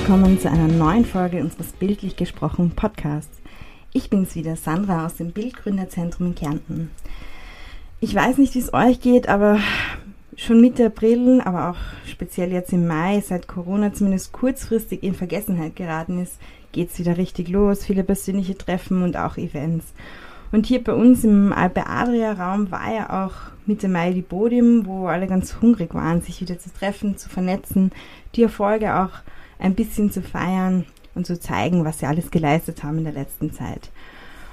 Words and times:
willkommen 0.00 0.40
zu 0.40 0.50
einer 0.50 0.66
neuen 0.66 1.04
Folge 1.04 1.42
unseres 1.42 1.72
Bildlich 1.72 2.16
gesprochen 2.16 2.70
Podcasts. 2.70 3.38
Ich 3.92 4.08
bin's 4.08 4.34
wieder, 4.34 4.56
Sandra 4.56 5.04
aus 5.04 5.16
dem 5.16 5.32
Bildgründerzentrum 5.32 6.28
in 6.28 6.34
Kärnten. 6.34 6.90
Ich 8.00 8.14
weiß 8.14 8.38
nicht, 8.38 8.54
wie 8.54 8.60
es 8.60 8.72
euch 8.72 9.00
geht, 9.02 9.28
aber 9.28 9.58
schon 10.36 10.62
Mitte 10.62 10.86
April, 10.86 11.42
aber 11.42 11.68
auch 11.68 11.76
speziell 12.06 12.50
jetzt 12.50 12.72
im 12.72 12.86
Mai, 12.86 13.20
seit 13.20 13.46
Corona 13.46 13.92
zumindest 13.92 14.32
kurzfristig 14.32 15.02
in 15.02 15.14
Vergessenheit 15.14 15.76
geraten 15.76 16.22
ist, 16.22 16.38
geht's 16.72 16.98
wieder 16.98 17.18
richtig 17.18 17.48
los. 17.48 17.84
Viele 17.84 18.02
persönliche 18.02 18.56
Treffen 18.56 19.02
und 19.02 19.18
auch 19.18 19.36
Events. 19.36 19.92
Und 20.50 20.64
hier 20.64 20.82
bei 20.82 20.94
uns 20.94 21.24
im 21.24 21.52
Alpe 21.52 21.86
Adria 21.86 22.32
Raum 22.32 22.70
war 22.70 22.90
ja 22.92 23.26
auch 23.26 23.34
Mitte 23.66 23.86
Mai 23.86 24.12
die 24.12 24.22
Podium, 24.22 24.86
wo 24.86 25.08
alle 25.08 25.26
ganz 25.26 25.60
hungrig 25.60 25.94
waren, 25.94 26.22
sich 26.22 26.40
wieder 26.40 26.58
zu 26.58 26.72
treffen, 26.72 27.18
zu 27.18 27.28
vernetzen, 27.28 27.92
die 28.34 28.42
Erfolge 28.42 28.96
auch 28.96 29.10
ein 29.60 29.74
bisschen 29.74 30.10
zu 30.10 30.22
feiern 30.22 30.84
und 31.14 31.26
zu 31.26 31.38
zeigen, 31.38 31.84
was 31.84 32.00
sie 32.00 32.06
alles 32.06 32.30
geleistet 32.30 32.82
haben 32.82 32.98
in 32.98 33.04
der 33.04 33.12
letzten 33.12 33.52
Zeit. 33.52 33.90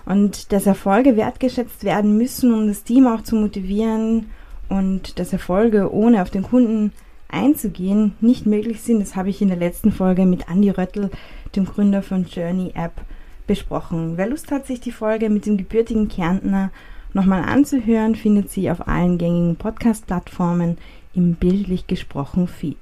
Und 0.06 0.52
dass 0.52 0.66
Erfolge 0.66 1.18
wertgeschätzt 1.18 1.84
werden 1.84 2.18
müssen, 2.18 2.54
um 2.54 2.68
das 2.68 2.84
Team 2.84 3.08
auch 3.08 3.24
zu 3.24 3.36
motivieren 3.36 4.28
und 4.70 5.20
dass 5.20 5.34
Erfolge 5.34 5.94
ohne 5.94 6.22
auf 6.22 6.30
den 6.30 6.44
Kunden 6.44 6.94
einzugehen 7.30 8.14
nicht 8.22 8.46
möglich 8.46 8.82
sind, 8.82 9.02
das 9.02 9.16
habe 9.16 9.30
ich 9.30 9.42
in 9.42 9.50
der 9.50 9.58
letzten 9.58 9.92
Folge 9.92 10.26
mit 10.26 10.50
Andy 10.50 10.70
Röttl, 10.70 11.10
dem 11.56 11.66
Gründer 11.66 12.02
von 12.02 12.26
Journey 12.26 12.72
App, 12.74 13.02
besprochen. 13.48 14.14
Wer 14.18 14.30
Lust 14.30 14.52
hat, 14.52 14.68
sich 14.68 14.80
die 14.80 14.92
Folge 14.92 15.30
mit 15.30 15.46
dem 15.46 15.58
gebürtigen 15.58 16.10
Kärntner 16.10 16.72
nochmal 17.14 17.44
anzuhören, 17.44 18.16
findet 18.16 18.52
sie 18.52 18.70
auf 18.70 18.88
allen 18.88 19.18
gängigen 19.18 19.56
Podcast-Plattformen 19.56 20.78
im 21.14 21.36
bildlich 21.36 21.88
gesprochen 21.88 22.48
Feed. 22.48 22.78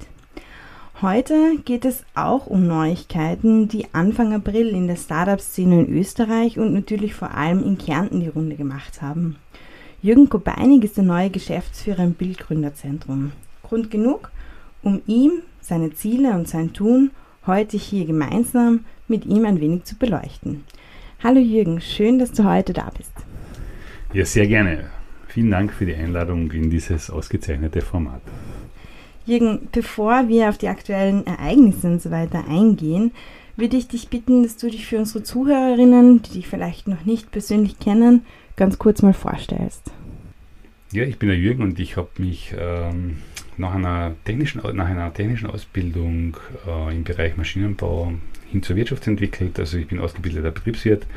Heute 1.02 1.58
geht 1.66 1.84
es 1.84 2.06
auch 2.16 2.48
um 2.48 2.68
Neuigkeiten, 2.68 3.68
die 3.68 3.88
Anfang 3.94 4.34
April 4.34 4.70
in 4.70 4.88
der 4.88 4.96
Startup-Szene 4.96 5.84
in 5.84 5.94
Österreich 5.94 6.58
und 6.58 6.74
natürlich 6.74 7.14
vor 7.14 7.32
allem 7.36 7.62
in 7.64 7.78
Kärnten 7.78 8.22
die 8.22 8.30
Runde 8.30 8.56
gemacht 8.56 9.02
haben. 9.02 9.36
Jürgen 10.02 10.30
Kobeinig 10.30 10.86
ist 10.86 10.96
der 10.96 11.04
neue 11.04 11.30
Geschäftsführer 11.30 12.06
im 12.06 12.14
Bildgründerzentrum. 12.14 13.34
Grund 13.62 13.92
genug, 13.92 14.32
um 14.84 15.02
ihm, 15.06 15.42
seine 15.60 15.94
Ziele 15.94 16.32
und 16.32 16.48
sein 16.48 16.72
Tun 16.72 17.12
heute 17.46 17.76
hier 17.76 18.06
gemeinsam 18.06 18.86
mit 19.09 19.26
ihm 19.26 19.44
ein 19.44 19.59
wenig 19.59 19.84
zu 19.84 19.98
beleuchten. 19.98 20.64
Hallo 21.22 21.42
Jürgen, 21.42 21.82
schön, 21.82 22.20
dass 22.20 22.32
du 22.32 22.46
heute 22.46 22.72
da 22.72 22.90
bist. 22.98 23.12
Ja, 24.14 24.24
sehr 24.24 24.48
gerne. 24.48 24.86
Vielen 25.28 25.52
Dank 25.52 25.74
für 25.74 25.86
die 25.86 25.96
Einladung 25.96 26.50
in 26.52 26.70
dieses 26.70 27.09
ausgezeichnete 27.09 27.82
Format. 27.82 28.22
Jürgen, 29.26 29.68
bevor 29.72 30.28
wir 30.28 30.50
auf 30.50 30.58
die 30.58 30.68
aktuellen 30.68 31.26
Ereignisse 31.26 31.88
und 31.88 32.02
so 32.02 32.12
weiter 32.12 32.45
eingehen, 32.48 33.12
würde 33.58 33.78
ich 33.78 33.88
dich 33.88 34.09
bitten, 34.09 34.44
dass 34.44 34.58
du 34.58 34.70
dich 34.70 34.86
für 34.86 35.00
unsere 35.00 35.23
Zuhörerinnen, 35.23 36.22
die 36.22 36.34
dich 36.34 36.48
vielleicht 36.48 36.88
noch 36.88 37.06
nicht 37.06 37.31
persönlich 37.31 37.80
kennen, 37.80 38.26
ganz 38.56 38.78
kurz 38.78 39.02
mal 39.02 39.14
vorstellst. 39.14 39.92
Ja, 40.92 41.03
ich 41.03 41.18
bin 41.18 41.30
der 41.30 41.38
Jürgen 41.38 41.64
und 41.64 41.80
ich 41.80 41.98
habe 41.98 42.09
mich 42.18 42.53
ähm, 42.58 43.18
nach, 43.58 43.73
einer 43.73 44.14
technischen, 44.26 44.62
nach 44.76 44.88
einer 44.88 45.14
technischen 45.14 45.50
Ausbildung 45.50 46.38
äh, 46.68 46.96
im 46.96 47.03
Bereich 47.03 47.38
Maschinenbau 47.38 48.14
hin 48.52 48.62
zur 48.62 48.76
Wirtschaft 48.76 49.08
entwickelt. 49.08 49.59
Also 49.59 49.78
ich 49.78 49.88
bin 49.88 50.00
ausgebildeter 50.00 50.52
Betriebswirt, 50.52 51.08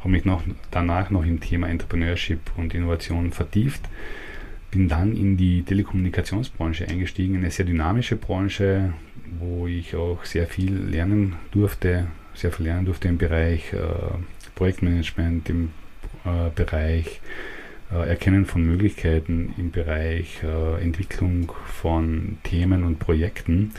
habe 0.00 0.10
mich 0.10 0.24
noch, 0.24 0.42
danach 0.70 1.10
noch 1.10 1.24
im 1.24 1.40
Thema 1.40 1.68
Entrepreneurship 1.68 2.40
und 2.56 2.74
Innovation 2.74 3.32
vertieft 3.32 3.82
bin 4.70 4.88
dann 4.88 5.16
in 5.16 5.36
die 5.36 5.62
Telekommunikationsbranche 5.62 6.88
eingestiegen, 6.88 7.36
eine 7.36 7.50
sehr 7.50 7.66
dynamische 7.66 8.16
Branche, 8.16 8.92
wo 9.38 9.66
ich 9.66 9.94
auch 9.94 10.24
sehr 10.24 10.46
viel 10.46 10.74
lernen 10.74 11.36
durfte, 11.50 12.08
sehr 12.34 12.52
viel 12.52 12.66
lernen 12.66 12.86
durfte 12.86 13.08
im 13.08 13.18
Bereich 13.18 13.72
äh, 13.72 13.78
Projektmanagement, 14.54 15.48
im 15.48 15.70
äh, 16.24 16.50
Bereich 16.54 17.20
äh, 17.92 18.08
Erkennen 18.08 18.46
von 18.46 18.64
Möglichkeiten, 18.64 19.54
im 19.56 19.70
Bereich 19.70 20.42
äh, 20.42 20.82
Entwicklung 20.82 21.52
von 21.66 22.38
Themen 22.42 22.84
und 22.84 22.98
Projekten. 22.98 23.72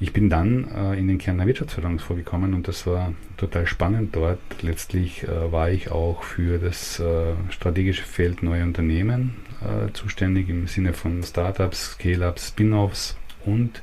Ich 0.00 0.12
bin 0.12 0.28
dann 0.28 0.68
äh, 0.74 0.98
in 0.98 1.08
den 1.08 1.18
Kärntner 1.18 1.46
Wirtschaftsförderungsfonds 1.46 2.24
gekommen 2.24 2.54
und 2.54 2.68
das 2.68 2.86
war 2.86 3.14
total 3.36 3.66
spannend 3.66 4.14
dort. 4.14 4.40
Letztlich 4.62 5.22
äh, 5.22 5.52
war 5.52 5.70
ich 5.70 5.90
auch 5.90 6.22
für 6.22 6.58
das 6.58 7.02
strategische 7.50 8.04
Feld 8.04 8.42
neue 8.42 8.62
Unternehmen 8.62 9.34
äh, 9.64 9.92
zuständig 9.92 10.48
im 10.48 10.66
Sinne 10.66 10.92
von 10.92 11.22
Startups, 11.22 11.92
Scale-ups, 11.92 12.48
Spin-offs 12.48 13.16
und 13.44 13.82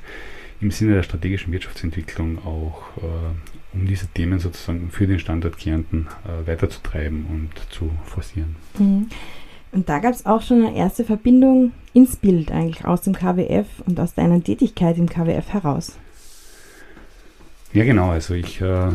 im 0.61 0.71
Sinne 0.71 0.95
der 0.95 1.03
strategischen 1.03 1.53
Wirtschaftsentwicklung 1.53 2.45
auch 2.45 2.81
äh, 2.97 3.73
um 3.73 3.85
diese 3.85 4.07
Themen 4.07 4.39
sozusagen 4.39 4.89
für 4.89 5.07
den 5.07 5.19
Standort 5.19 5.57
Kärnten 5.57 6.07
äh, 6.25 6.47
weiterzutreiben 6.47 7.25
und 7.25 7.49
zu 7.71 7.91
forcieren. 8.05 8.55
Mhm. 8.77 9.09
Und 9.71 9.87
da 9.87 9.99
gab 9.99 10.13
es 10.13 10.25
auch 10.25 10.41
schon 10.41 10.65
eine 10.65 10.75
erste 10.75 11.05
Verbindung 11.05 11.73
ins 11.93 12.15
Bild 12.15 12.51
eigentlich 12.51 12.85
aus 12.85 13.01
dem 13.01 13.13
KWF 13.13 13.67
und 13.85 13.99
aus 13.99 14.15
deiner 14.15 14.43
Tätigkeit 14.43 14.97
im 14.97 15.07
KWF 15.07 15.49
heraus. 15.49 15.97
Ja, 17.73 17.83
genau. 17.83 18.09
Also 18.09 18.33
ich 18.33 18.61
äh, 18.61 18.91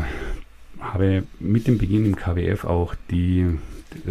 habe 0.80 1.22
mit 1.38 1.68
dem 1.68 1.78
Beginn 1.78 2.04
im 2.06 2.16
KWF 2.16 2.64
auch 2.64 2.96
die, 3.10 3.46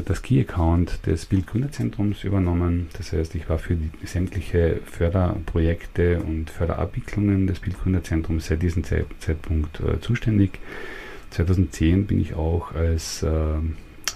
das 0.05 0.21
Key-Account 0.21 1.05
des 1.05 1.25
Bildgründerzentrums 1.25 2.23
übernommen. 2.23 2.89
Das 2.97 3.11
heißt, 3.11 3.35
ich 3.35 3.49
war 3.49 3.59
für 3.59 3.75
die, 3.75 3.89
sämtliche 4.05 4.79
Förderprojekte 4.85 6.21
und 6.21 6.49
Förderabwicklungen 6.49 7.47
des 7.47 7.59
Bildgründerzentrums 7.59 8.47
seit 8.47 8.61
diesem 8.61 8.83
Zeit, 8.83 9.05
Zeitpunkt 9.19 9.79
äh, 9.79 9.99
zuständig. 9.99 10.59
2010 11.31 12.05
bin 12.05 12.21
ich 12.21 12.35
auch 12.35 12.73
als 12.73 13.23
äh, 13.23 13.29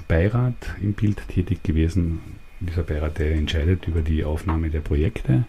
Beirat 0.07 0.75
im 0.81 0.94
Bild 0.94 1.22
tätig 1.28 1.63
gewesen. 1.63 2.19
Dieser 2.59 2.84
Beirat, 2.84 3.19
der 3.19 3.34
entscheidet 3.34 3.88
über 3.88 4.01
die 4.01 4.23
Aufnahme 4.23 4.69
der 4.69 4.81
Projekte 4.81 5.45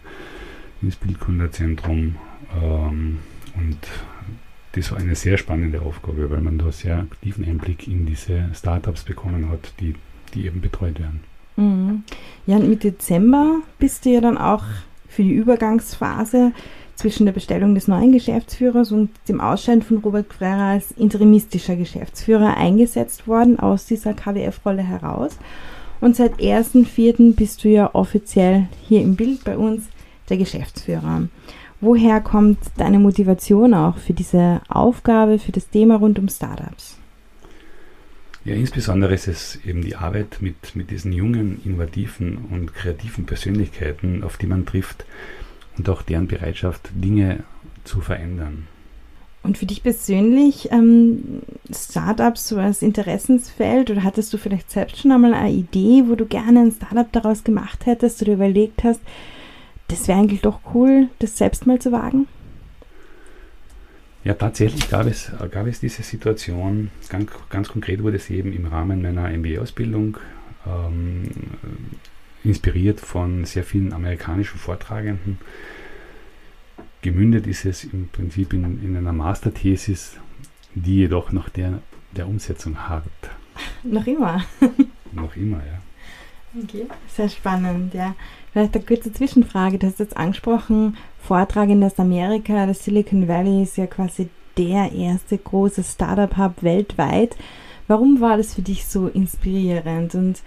ins 0.81 0.95
Bildgründerzentrum 0.95 2.15
ähm, 2.61 3.19
und 3.55 3.77
das 4.73 4.91
war 4.91 4.99
eine 4.99 5.15
sehr 5.15 5.37
spannende 5.37 5.81
Aufgabe, 5.81 6.29
weil 6.29 6.41
man 6.41 6.57
da 6.57 6.71
sehr 6.71 6.99
aktiven 6.99 7.43
Einblick 7.45 7.87
in 7.87 8.05
diese 8.05 8.49
Startups 8.53 9.03
bekommen 9.03 9.49
hat, 9.49 9.73
die, 9.79 9.95
die 10.29 10.45
eben 10.45 10.61
betreut 10.61 10.99
werden. 10.99 11.21
Mhm. 11.55 12.03
Ja, 12.45 12.57
und 12.57 12.69
mit 12.69 12.83
Dezember 12.83 13.57
bist 13.77 14.05
du 14.05 14.09
ja 14.09 14.21
dann 14.21 14.37
auch 14.37 14.63
für 15.07 15.23
die 15.23 15.33
Übergangsphase 15.33 16.51
zwischen 16.95 17.25
der 17.25 17.33
Bestellung 17.33 17.75
des 17.75 17.87
neuen 17.87 18.11
Geschäftsführers 18.11 18.91
und 18.91 19.09
dem 19.29 19.39
Ausscheiden 19.39 19.81
von 19.81 19.97
Robert 19.97 20.33
Freire 20.33 20.63
als 20.63 20.91
interimistischer 20.91 21.77
Geschäftsführer 21.77 22.57
eingesetzt 22.57 23.27
worden 23.27 23.57
aus 23.57 23.85
dieser 23.85 24.13
KWF-Rolle 24.13 24.83
heraus. 24.83 25.37
Und 26.01 26.15
seit 26.15 26.39
1.4. 26.39 27.35
bist 27.35 27.63
du 27.63 27.69
ja 27.69 27.93
offiziell 27.93 28.67
hier 28.87 29.01
im 29.01 29.15
Bild 29.15 29.43
bei 29.43 29.57
uns 29.57 29.87
der 30.29 30.37
Geschäftsführer. 30.37 31.23
Woher 31.81 32.19
kommt 32.19 32.59
deine 32.77 32.99
Motivation 32.99 33.73
auch 33.73 33.97
für 33.97 34.13
diese 34.13 34.61
Aufgabe, 34.67 35.39
für 35.39 35.53
das 35.53 35.69
Thema 35.69 35.95
rund 35.95 36.19
um 36.19 36.27
Startups? 36.27 36.98
Ja, 38.49 38.55
insbesondere 38.55 39.13
ist 39.13 39.27
es 39.27 39.59
eben 39.63 39.83
die 39.83 39.95
Arbeit 39.95 40.37
mit, 40.39 40.75
mit 40.75 40.89
diesen 40.89 41.13
jungen, 41.13 41.61
innovativen 41.63 42.47
und 42.49 42.73
kreativen 42.73 43.27
Persönlichkeiten, 43.27 44.23
auf 44.23 44.37
die 44.37 44.47
man 44.47 44.65
trifft 44.65 45.05
und 45.77 45.87
auch 45.87 46.01
deren 46.01 46.25
Bereitschaft, 46.25 46.89
Dinge 46.95 47.43
zu 47.83 48.01
verändern. 48.01 48.65
Und 49.43 49.59
für 49.59 49.67
dich 49.67 49.83
persönlich 49.83 50.71
ähm, 50.71 51.43
Startups 51.71 52.47
so 52.47 52.57
als 52.57 52.81
Interessensfeld 52.81 53.91
oder 53.91 54.03
hattest 54.03 54.33
du 54.33 54.39
vielleicht 54.39 54.71
selbst 54.71 54.97
schon 54.97 55.11
einmal 55.11 55.35
eine 55.35 55.51
Idee, 55.51 56.05
wo 56.07 56.15
du 56.15 56.25
gerne 56.25 56.61
ein 56.61 56.71
Startup 56.71 57.11
daraus 57.11 57.43
gemacht 57.43 57.85
hättest 57.85 58.19
oder 58.23 58.33
überlegt 58.33 58.83
hast, 58.83 59.01
das 59.89 60.07
wäre 60.07 60.17
eigentlich 60.17 60.41
doch 60.41 60.59
cool, 60.73 61.09
das 61.19 61.37
selbst 61.37 61.67
mal 61.67 61.77
zu 61.77 61.91
wagen? 61.91 62.27
Ja, 64.23 64.33
tatsächlich 64.33 64.89
gab 64.89 65.07
es, 65.07 65.31
gab 65.51 65.67
es 65.67 65.79
diese 65.79 66.03
Situation. 66.03 66.91
Ganz, 67.07 67.31
ganz 67.49 67.69
konkret 67.69 68.03
wurde 68.03 68.17
es 68.17 68.29
eben 68.29 68.51
im 68.51 68.65
Rahmen 68.65 69.01
meiner 69.01 69.29
MBA-Ausbildung 69.29 70.17
ähm, 70.67 71.29
inspiriert 72.43 72.99
von 72.99 73.45
sehr 73.45 73.63
vielen 73.63 73.93
amerikanischen 73.93 74.57
Vortragenden. 74.57 75.39
Gemündet 77.01 77.47
ist 77.47 77.65
es 77.65 77.85
im 77.85 78.09
Prinzip 78.09 78.51
in, 78.53 78.83
in 78.83 78.97
einer 78.97 79.13
Masterthesis, 79.13 80.17
die 80.75 80.97
jedoch 80.97 81.31
nach 81.31 81.49
der, 81.49 81.81
der 82.11 82.27
Umsetzung 82.27 82.89
hart. 82.89 83.05
Noch 83.83 84.05
immer. 84.05 84.43
noch 85.13 85.35
immer, 85.37 85.59
ja. 85.59 85.81
Okay, 86.57 86.87
sehr 87.07 87.29
spannend, 87.29 87.93
ja. 87.93 88.15
Vielleicht 88.51 88.75
eine 88.75 88.83
kurze 88.83 89.13
Zwischenfrage. 89.13 89.77
Du 89.77 89.87
hast 89.87 89.99
jetzt 89.99 90.17
angesprochen, 90.17 90.97
Vortrag 91.21 91.69
in 91.69 91.81
das 91.81 91.99
Amerika, 91.99 92.65
das 92.65 92.83
Silicon 92.83 93.27
Valley 93.27 93.63
ist 93.63 93.77
ja 93.77 93.85
quasi 93.85 94.29
der 94.57 94.91
erste 94.91 95.37
große 95.37 95.83
Startup-Hub 95.83 96.63
weltweit. 96.63 97.37
Warum 97.87 98.19
war 98.19 98.37
das 98.37 98.55
für 98.55 98.61
dich 98.61 98.87
so 98.87 99.07
inspirierend? 99.07 100.15
Und 100.15 100.41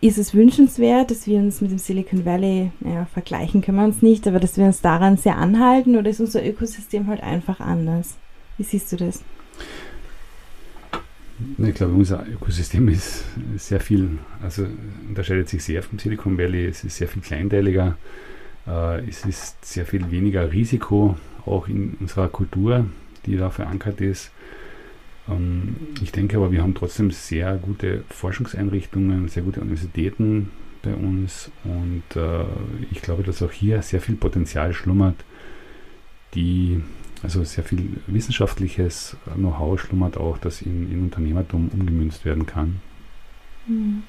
ist 0.00 0.18
es 0.18 0.34
wünschenswert, 0.34 1.10
dass 1.10 1.26
wir 1.26 1.38
uns 1.38 1.60
mit 1.60 1.70
dem 1.70 1.78
Silicon 1.78 2.24
Valley, 2.24 2.72
ja, 2.84 3.06
vergleichen 3.06 3.62
können 3.62 3.78
wir 3.78 3.84
uns 3.84 4.02
nicht, 4.02 4.26
aber 4.26 4.40
dass 4.40 4.56
wir 4.56 4.64
uns 4.66 4.80
daran 4.80 5.16
sehr 5.16 5.38
anhalten 5.38 5.96
oder 5.96 6.10
ist 6.10 6.20
unser 6.20 6.44
Ökosystem 6.44 7.06
halt 7.06 7.22
einfach 7.22 7.60
anders? 7.60 8.16
Wie 8.58 8.64
siehst 8.64 8.92
du 8.92 8.96
das? 8.96 9.22
Ich 11.58 11.74
glaube, 11.74 11.94
unser 11.94 12.26
Ökosystem 12.28 12.88
ist 12.88 13.24
sehr 13.56 13.80
viel, 13.80 14.18
also 14.42 14.66
unterscheidet 15.08 15.48
sich 15.48 15.64
sehr 15.64 15.82
vom 15.82 15.98
Silicon 15.98 16.38
Valley. 16.38 16.66
Es 16.66 16.84
ist 16.84 16.96
sehr 16.96 17.08
viel 17.08 17.22
kleinteiliger. 17.22 17.96
Äh, 18.66 19.08
es 19.08 19.24
ist 19.24 19.64
sehr 19.64 19.84
viel 19.84 20.10
weniger 20.10 20.52
Risiko, 20.52 21.16
auch 21.44 21.68
in 21.68 21.96
unserer 22.00 22.28
Kultur, 22.28 22.86
die 23.26 23.36
da 23.36 23.50
verankert 23.50 24.00
ist. 24.00 24.30
Ähm, 25.28 25.76
ich 26.02 26.12
denke 26.12 26.36
aber, 26.36 26.52
wir 26.52 26.62
haben 26.62 26.74
trotzdem 26.74 27.10
sehr 27.10 27.56
gute 27.56 28.04
Forschungseinrichtungen, 28.10 29.28
sehr 29.28 29.42
gute 29.42 29.60
Universitäten 29.60 30.50
bei 30.82 30.94
uns 30.94 31.50
und 31.64 32.02
äh, 32.14 32.44
ich 32.90 33.00
glaube, 33.00 33.22
dass 33.22 33.42
auch 33.42 33.52
hier 33.52 33.82
sehr 33.82 34.00
viel 34.00 34.16
Potenzial 34.16 34.74
schlummert, 34.74 35.16
die, 36.34 36.82
also 37.24 37.42
sehr 37.42 37.64
viel 37.64 37.96
wissenschaftliches 38.06 39.16
Know-how 39.34 39.80
schlummert 39.80 40.16
auch, 40.16 40.38
das 40.38 40.62
in, 40.62 40.90
in 40.92 41.02
Unternehmertum 41.02 41.70
umgemünzt 41.72 42.24
werden 42.24 42.46
kann. 42.46 42.80
Hm. 43.66 44.02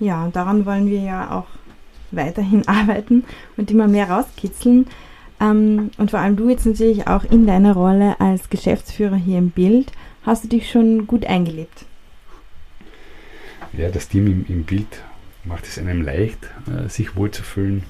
Ja, 0.00 0.24
und 0.24 0.34
daran 0.34 0.64
wollen 0.64 0.86
wir 0.86 1.00
ja 1.00 1.30
auch 1.30 1.46
weiterhin 2.10 2.66
arbeiten 2.68 3.24
und 3.56 3.70
immer 3.70 3.86
mehr 3.86 4.10
rauskitzeln. 4.10 4.86
Ähm, 5.40 5.90
und 5.98 6.10
vor 6.10 6.20
allem 6.20 6.36
du 6.36 6.48
jetzt 6.48 6.66
natürlich 6.66 7.06
auch 7.06 7.24
in 7.24 7.46
deiner 7.46 7.74
Rolle 7.74 8.18
als 8.18 8.50
Geschäftsführer 8.50 9.16
hier 9.16 9.38
im 9.38 9.50
Bild, 9.50 9.92
hast 10.24 10.44
du 10.44 10.48
dich 10.48 10.70
schon 10.70 11.06
gut 11.06 11.26
eingelebt? 11.26 11.84
Ja, 13.74 13.88
das 13.90 14.08
Team 14.08 14.26
im, 14.26 14.46
im 14.48 14.64
Bild 14.64 15.02
macht 15.44 15.66
es 15.66 15.78
einem 15.78 16.02
leicht, 16.02 16.38
äh, 16.66 16.88
sich 16.88 17.14
wohlzufühlen. 17.14 17.84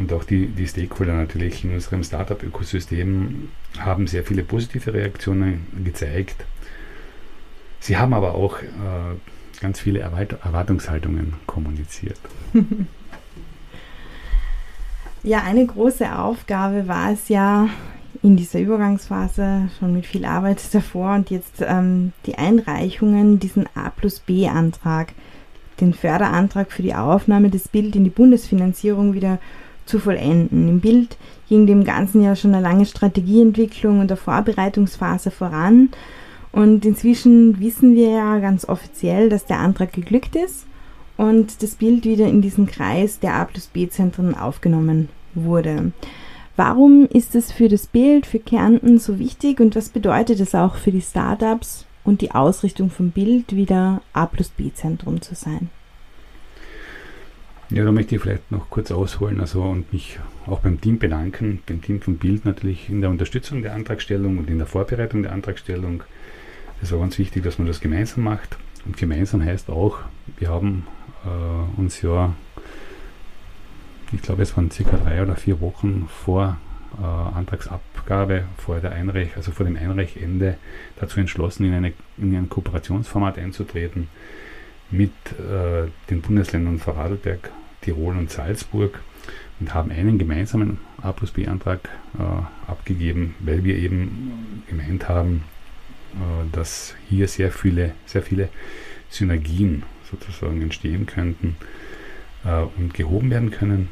Und 0.00 0.12
auch 0.14 0.24
die, 0.24 0.46
die 0.46 0.66
Stakeholder 0.66 1.12
natürlich 1.12 1.62
in 1.62 1.74
unserem 1.74 2.02
Startup-Ökosystem 2.02 3.50
haben 3.78 4.06
sehr 4.06 4.24
viele 4.24 4.42
positive 4.42 4.94
Reaktionen 4.94 5.66
gezeigt. 5.84 6.46
Sie 7.80 7.98
haben 7.98 8.14
aber 8.14 8.34
auch 8.34 8.60
äh, 8.62 9.60
ganz 9.60 9.78
viele 9.78 10.00
Erwartungshaltungen 10.00 11.34
kommuniziert. 11.46 12.18
Ja, 15.22 15.42
eine 15.42 15.66
große 15.66 16.18
Aufgabe 16.18 16.88
war 16.88 17.12
es 17.12 17.28
ja 17.28 17.68
in 18.22 18.36
dieser 18.36 18.60
Übergangsphase 18.60 19.68
schon 19.78 19.92
mit 19.92 20.06
viel 20.06 20.24
Arbeit 20.24 20.62
davor 20.72 21.14
und 21.14 21.28
jetzt 21.28 21.56
ähm, 21.60 22.12
die 22.24 22.38
Einreichungen, 22.38 23.38
diesen 23.38 23.66
A 23.74 23.90
plus 23.90 24.20
B 24.20 24.48
Antrag, 24.48 25.12
den 25.78 25.92
Förderantrag 25.92 26.72
für 26.72 26.82
die 26.82 26.94
Aufnahme 26.94 27.50
des 27.50 27.68
Bild 27.68 27.96
in 27.96 28.04
die 28.04 28.10
Bundesfinanzierung 28.10 29.12
wieder 29.12 29.38
zu 29.90 29.98
vollenden. 29.98 30.68
Im 30.68 30.80
Bild 30.80 31.16
ging 31.48 31.66
dem 31.66 31.84
Ganzen 31.84 32.22
ja 32.22 32.36
schon 32.36 32.54
eine 32.54 32.62
lange 32.62 32.86
Strategieentwicklung 32.86 34.00
und 34.00 34.08
der 34.08 34.16
Vorbereitungsphase 34.16 35.30
voran. 35.30 35.90
Und 36.52 36.84
inzwischen 36.84 37.60
wissen 37.60 37.94
wir 37.94 38.10
ja 38.10 38.38
ganz 38.38 38.68
offiziell, 38.68 39.28
dass 39.28 39.44
der 39.44 39.58
Antrag 39.58 39.92
geglückt 39.92 40.36
ist 40.36 40.66
und 41.16 41.62
das 41.62 41.74
Bild 41.74 42.04
wieder 42.04 42.26
in 42.26 42.40
diesen 42.40 42.66
Kreis 42.66 43.20
der 43.20 43.34
A 43.34 43.44
plus 43.44 43.66
B-Zentren 43.66 44.34
aufgenommen 44.34 45.08
wurde. 45.34 45.92
Warum 46.56 47.06
ist 47.06 47.34
es 47.34 47.52
für 47.52 47.68
das 47.68 47.86
Bild, 47.86 48.26
für 48.26 48.38
Kärnten 48.38 48.98
so 48.98 49.18
wichtig 49.18 49.60
und 49.60 49.76
was 49.76 49.88
bedeutet 49.88 50.40
es 50.40 50.54
auch 50.54 50.76
für 50.76 50.92
die 50.92 51.00
Startups 51.00 51.86
und 52.04 52.20
die 52.20 52.32
Ausrichtung 52.32 52.90
vom 52.90 53.10
Bild, 53.10 53.54
wieder 53.54 54.02
A 54.12 54.26
plus 54.26 54.48
B-Zentrum 54.48 55.20
zu 55.20 55.34
sein? 55.34 55.70
Ja, 57.72 57.84
da 57.84 57.92
möchte 57.92 58.16
ich 58.16 58.20
vielleicht 58.20 58.50
noch 58.50 58.68
kurz 58.68 58.90
ausholen 58.90 59.40
also, 59.40 59.62
und 59.62 59.92
mich 59.92 60.18
auch 60.46 60.58
beim 60.58 60.80
Team 60.80 60.98
bedanken, 60.98 61.60
beim 61.66 61.80
Team 61.80 62.00
vom 62.00 62.16
Bild 62.16 62.44
natürlich 62.44 62.90
in 62.90 63.00
der 63.00 63.10
Unterstützung 63.10 63.62
der 63.62 63.74
Antragstellung 63.74 64.38
und 64.38 64.50
in 64.50 64.58
der 64.58 64.66
Vorbereitung 64.66 65.22
der 65.22 65.30
Antragstellung. 65.30 66.02
Es 66.82 66.90
war 66.90 66.98
ganz 66.98 67.16
wichtig, 67.18 67.44
dass 67.44 67.58
man 67.58 67.68
das 67.68 67.80
gemeinsam 67.80 68.24
macht. 68.24 68.56
Und 68.86 68.96
gemeinsam 68.96 69.44
heißt 69.44 69.70
auch, 69.70 69.98
wir 70.38 70.48
haben 70.48 70.84
äh, 71.24 71.80
uns 71.80 72.02
ja, 72.02 72.34
ich 74.10 74.20
glaube, 74.20 74.42
es 74.42 74.56
waren 74.56 74.72
circa 74.72 74.96
drei 74.96 75.22
oder 75.22 75.36
vier 75.36 75.60
Wochen 75.60 76.08
vor 76.08 76.56
äh, 77.00 77.04
Antragsabgabe, 77.04 78.46
vor 78.56 78.80
der 78.80 78.90
Einreich, 78.92 79.36
also 79.36 79.52
vor 79.52 79.64
dem 79.64 79.76
Einreichende, 79.76 80.56
dazu 80.98 81.20
entschlossen, 81.20 81.66
in, 81.66 81.74
eine, 81.74 81.92
in 82.18 82.34
ein 82.34 82.48
Kooperationsformat 82.48 83.38
einzutreten 83.38 84.08
mit 84.90 85.12
äh, 85.38 85.88
den 86.10 86.20
Bundesländern 86.20 86.78
Vorarlberg, 86.78 87.50
Tirol 87.82 88.16
und 88.16 88.30
Salzburg 88.30 89.00
und 89.60 89.74
haben 89.74 89.90
einen 89.90 90.18
gemeinsamen 90.18 90.78
A 91.02 91.12
plus 91.12 91.30
B 91.30 91.46
Antrag 91.46 91.80
äh, 92.18 92.70
abgegeben, 92.70 93.34
weil 93.40 93.64
wir 93.64 93.76
eben 93.76 94.64
gemeint 94.68 95.08
haben, 95.08 95.44
äh, 96.14 96.50
dass 96.52 96.94
hier 97.08 97.28
sehr 97.28 97.52
viele, 97.52 97.94
sehr 98.06 98.22
viele 98.22 98.48
Synergien 99.08 99.84
sozusagen 100.10 100.60
entstehen 100.62 101.06
könnten 101.06 101.56
äh, 102.44 102.62
und 102.76 102.94
gehoben 102.94 103.30
werden 103.30 103.50
können. 103.50 103.90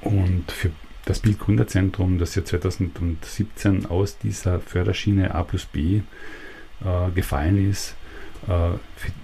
Und 0.00 0.52
für 0.52 0.70
das 1.04 1.20
Bildgründerzentrum, 1.20 2.18
das 2.18 2.34
ja 2.34 2.44
2017 2.44 3.86
aus 3.86 4.18
dieser 4.18 4.60
Förderschiene 4.60 5.34
A 5.34 5.42
plus 5.42 5.64
B 5.66 6.00
äh, 6.84 7.10
gefallen 7.14 7.70
ist, 7.70 7.94
für, 8.46 8.80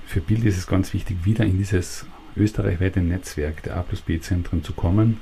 für, 0.07 0.21
Bild 0.21 0.45
ist 0.45 0.59
es 0.59 0.67
ganz 0.67 0.93
wichtig, 0.95 1.25
wieder 1.25 1.45
in 1.45 1.59
dieses 1.59 2.07
österreichweite 2.37 3.01
Netzwerk 3.01 3.63
der 3.63 3.77
A 3.77 3.83
plus 3.83 4.01
B-Zentren 4.01 4.65
zu 4.65 4.73
kommen. 4.73 5.21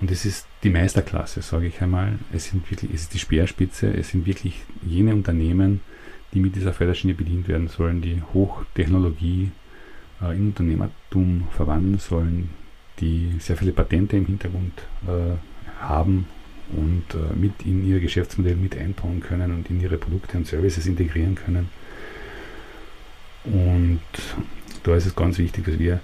Und 0.00 0.10
es 0.10 0.24
ist 0.24 0.46
die 0.62 0.70
Meisterklasse, 0.70 1.42
sage 1.42 1.66
ich 1.66 1.80
einmal. 1.80 2.18
Es, 2.32 2.50
sind 2.50 2.70
wirklich, 2.70 2.92
es 2.92 3.02
ist 3.02 3.14
die 3.14 3.18
Speerspitze, 3.18 3.92
es 3.92 4.10
sind 4.10 4.26
wirklich 4.26 4.62
jene 4.86 5.14
Unternehmen, 5.14 5.80
die 6.34 6.40
mit 6.40 6.54
dieser 6.54 6.72
Förderschiene 6.72 7.14
bedient 7.14 7.48
werden 7.48 7.68
sollen, 7.68 8.02
die 8.02 8.22
Hochtechnologie 8.34 9.50
äh, 10.20 10.36
in 10.36 10.48
Unternehmertum 10.48 11.48
verwandeln 11.50 11.98
sollen, 11.98 12.50
die 13.00 13.36
sehr 13.38 13.56
viele 13.56 13.72
Patente 13.72 14.16
im 14.16 14.26
Hintergrund 14.26 14.82
äh, 15.06 15.36
haben 15.80 16.26
und 16.76 17.04
äh, 17.14 17.34
mit 17.34 17.52
in 17.64 17.86
ihr 17.86 18.00
Geschäftsmodell 18.00 18.56
mit 18.56 18.76
einbauen 18.76 19.20
können 19.20 19.52
und 19.52 19.70
in 19.70 19.80
ihre 19.80 19.96
Produkte 19.96 20.36
und 20.36 20.46
Services 20.46 20.86
integrieren 20.86 21.36
können. 21.36 21.68
Und 23.46 24.00
da 24.82 24.94
ist 24.94 25.06
es 25.06 25.16
ganz 25.16 25.38
wichtig, 25.38 25.64
dass 25.66 25.78
wir 25.78 26.00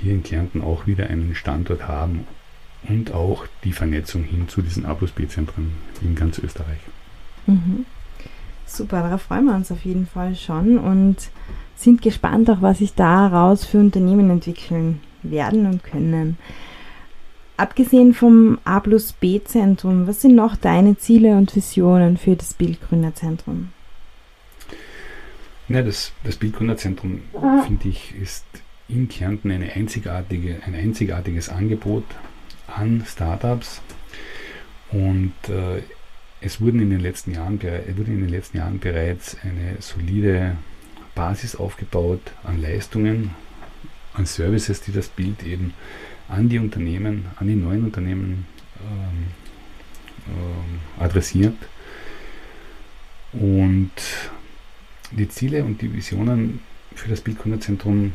hier 0.00 0.12
in 0.12 0.22
Kärnten 0.22 0.62
auch 0.62 0.86
wieder 0.86 1.08
einen 1.08 1.34
Standort 1.34 1.88
haben 1.88 2.26
und 2.88 3.12
auch 3.12 3.46
die 3.64 3.72
Vernetzung 3.72 4.22
hin 4.22 4.48
zu 4.48 4.62
diesen 4.62 4.86
A 4.86 4.94
plus 4.94 5.10
B-Zentren 5.10 5.72
in 6.02 6.14
ganz 6.14 6.38
Österreich. 6.38 6.78
Mhm. 7.46 7.84
Super, 8.66 9.02
darauf 9.02 9.22
freuen 9.22 9.46
wir 9.46 9.54
uns 9.54 9.72
auf 9.72 9.84
jeden 9.84 10.06
Fall 10.06 10.36
schon 10.36 10.78
und 10.78 11.16
sind 11.74 12.02
gespannt 12.02 12.50
auch, 12.50 12.60
was 12.60 12.78
sich 12.78 12.94
daraus 12.94 13.64
für 13.64 13.78
Unternehmen 13.78 14.30
entwickeln 14.30 15.00
werden 15.22 15.66
und 15.66 15.82
können. 15.82 16.36
Abgesehen 17.56 18.14
vom 18.14 18.58
A 18.64 18.78
plus 18.80 19.12
B 19.12 19.40
Zentrum, 19.42 20.06
was 20.06 20.20
sind 20.20 20.36
noch 20.36 20.54
deine 20.54 20.96
Ziele 20.96 21.36
und 21.36 21.56
Visionen 21.56 22.16
für 22.16 22.36
das 22.36 22.54
Bildgründerzentrum? 22.54 23.70
Ja, 25.68 25.82
das, 25.82 26.12
das 26.24 26.36
Bildgründerzentrum, 26.36 27.20
finde 27.66 27.88
ich, 27.88 28.14
ist 28.14 28.46
in 28.88 29.08
Kärnten 29.08 29.50
eine 29.50 29.72
einzigartige, 29.72 30.62
ein 30.64 30.74
einzigartiges 30.74 31.50
Angebot 31.50 32.04
an 32.66 33.04
Startups. 33.06 33.82
Und 34.90 35.34
äh, 35.48 35.82
es 36.40 36.60
wurden 36.60 36.80
in 36.80 36.88
den 36.88 37.00
letzten 37.00 37.34
Jahren, 37.34 37.60
wurde 37.62 38.10
in 38.10 38.20
den 38.20 38.30
letzten 38.30 38.58
Jahren 38.58 38.78
bereits 38.78 39.36
eine 39.42 39.76
solide 39.80 40.56
Basis 41.14 41.54
aufgebaut 41.54 42.22
an 42.44 42.62
Leistungen, 42.62 43.34
an 44.14 44.24
Services, 44.24 44.80
die 44.80 44.92
das 44.92 45.08
Bild 45.08 45.42
eben 45.42 45.74
an 46.28 46.48
die 46.48 46.58
Unternehmen, 46.58 47.26
an 47.36 47.46
die 47.48 47.56
neuen 47.56 47.84
Unternehmen 47.84 48.46
ähm, 48.80 49.26
ähm, 50.28 50.80
adressiert. 50.98 51.56
Und 53.32 53.90
die 55.12 55.28
Ziele 55.28 55.64
und 55.64 55.80
die 55.82 55.92
Visionen 55.92 56.60
für 56.94 57.08
das 57.08 57.20
Bildkunderzentrum 57.20 58.12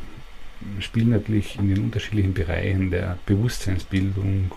spielen 0.79 1.09
natürlich 1.09 1.57
in 1.59 1.73
den 1.73 1.83
unterschiedlichen 1.83 2.33
Bereichen 2.33 2.91
der 2.91 3.17
Bewusstseinsbildung, 3.25 4.51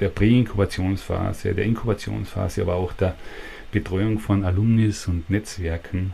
der 0.00 0.08
Präinkubationsphase, 0.08 1.54
der 1.54 1.64
Inkubationsphase, 1.64 2.62
aber 2.62 2.74
auch 2.74 2.92
der 2.92 3.16
Betreuung 3.70 4.18
von 4.18 4.44
Alumnis 4.44 5.06
und 5.06 5.28
Netzwerken 5.30 6.12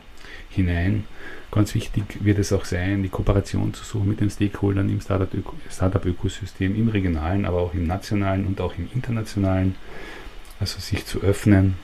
hinein. 0.51 1.05
Ganz 1.51 1.75
wichtig 1.75 2.05
wird 2.21 2.39
es 2.39 2.53
auch 2.53 2.65
sein, 2.65 3.03
die 3.03 3.09
Kooperation 3.09 3.75
zu 3.75 3.85
suchen 3.85 4.09
mit 4.09 4.21
den 4.21 4.31
Stakeholdern 4.31 4.89
im 4.89 5.01
Startup-Ökosystem, 5.01 6.77
im 6.77 6.89
regionalen, 6.89 7.45
aber 7.45 7.61
auch 7.61 7.75
im 7.75 7.87
nationalen 7.87 8.47
und 8.47 8.61
auch 8.61 8.75
im 8.79 8.89
internationalen. 8.95 9.75
Also 10.59 10.79
sich 10.79 11.07
zu 11.07 11.21
öffnen 11.23 11.77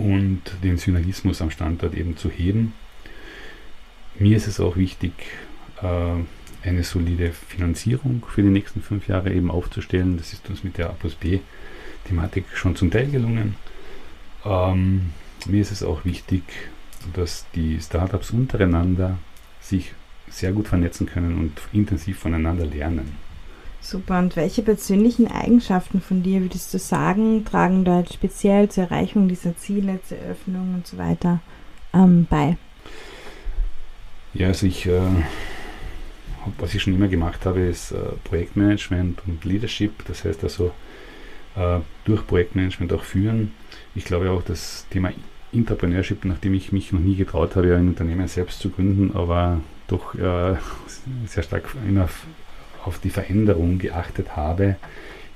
und 0.00 0.42
den 0.62 0.78
Synergismus 0.78 1.42
am 1.42 1.50
Standort 1.50 1.94
eben 1.94 2.16
zu 2.16 2.30
heben. 2.30 2.72
Mir 4.18 4.36
ist 4.36 4.46
es 4.46 4.60
auch 4.60 4.76
wichtig, 4.76 5.12
äh, 5.82 6.66
eine 6.68 6.84
solide 6.84 7.32
Finanzierung 7.32 8.24
für 8.28 8.42
die 8.42 8.48
nächsten 8.48 8.82
fünf 8.82 9.08
Jahre 9.08 9.32
eben 9.32 9.50
aufzustellen. 9.50 10.16
Das 10.16 10.32
ist 10.32 10.48
uns 10.50 10.64
mit 10.64 10.78
der 10.78 10.90
A 10.90 10.92
plus 10.92 11.14
B-Thematik 11.14 12.44
schon 12.54 12.76
zum 12.76 12.90
Teil 12.90 13.10
gelungen. 13.10 13.56
Ähm, 14.44 15.10
mir 15.46 15.62
ist 15.62 15.72
es 15.72 15.82
auch 15.82 16.04
wichtig, 16.04 16.42
dass 17.14 17.46
die 17.54 17.80
Startups 17.80 18.30
untereinander 18.30 19.18
sich 19.60 19.92
sehr 20.28 20.52
gut 20.52 20.68
vernetzen 20.68 21.06
können 21.06 21.38
und 21.38 21.60
intensiv 21.72 22.18
voneinander 22.18 22.66
lernen. 22.66 23.29
Super. 23.80 24.18
Und 24.18 24.36
welche 24.36 24.62
persönlichen 24.62 25.26
Eigenschaften 25.26 26.00
von 26.00 26.22
dir 26.22 26.42
würdest 26.42 26.72
du 26.72 26.78
sagen, 26.78 27.44
tragen 27.44 27.84
dort 27.84 28.12
speziell 28.12 28.68
zur 28.68 28.84
Erreichung 28.84 29.28
dieser 29.28 29.56
Ziele, 29.56 30.00
zur 30.06 30.18
Eröffnung 30.18 30.74
und 30.74 30.86
so 30.86 30.98
weiter 30.98 31.40
ähm, 31.94 32.26
bei? 32.28 32.56
Ja, 34.34 34.48
also 34.48 34.66
ich, 34.66 34.86
äh, 34.86 35.00
was 36.58 36.74
ich 36.74 36.82
schon 36.82 36.94
immer 36.94 37.08
gemacht 37.08 37.46
habe, 37.46 37.60
ist 37.60 37.92
äh, 37.92 37.96
Projektmanagement 38.24 39.22
und 39.26 39.44
Leadership. 39.44 40.04
Das 40.06 40.24
heißt 40.24 40.44
also 40.44 40.72
äh, 41.56 41.80
durch 42.04 42.26
Projektmanagement 42.26 42.92
auch 42.92 43.02
führen. 43.02 43.52
Ich 43.94 44.04
glaube 44.04 44.30
auch, 44.30 44.42
das 44.42 44.86
Thema 44.90 45.10
Entrepreneurship, 45.52 46.24
nachdem 46.24 46.54
ich 46.54 46.70
mich 46.70 46.92
noch 46.92 47.00
nie 47.00 47.16
getraut 47.16 47.56
habe, 47.56 47.74
ein 47.74 47.88
Unternehmen 47.88 48.28
selbst 48.28 48.60
zu 48.60 48.70
gründen, 48.70 49.16
aber 49.16 49.60
doch 49.88 50.14
äh, 50.14 50.56
sehr 51.26 51.42
stark 51.42 51.64
immer 51.88 52.08
auf 52.84 52.98
die 52.98 53.10
Veränderung 53.10 53.78
geachtet 53.78 54.36
habe 54.36 54.76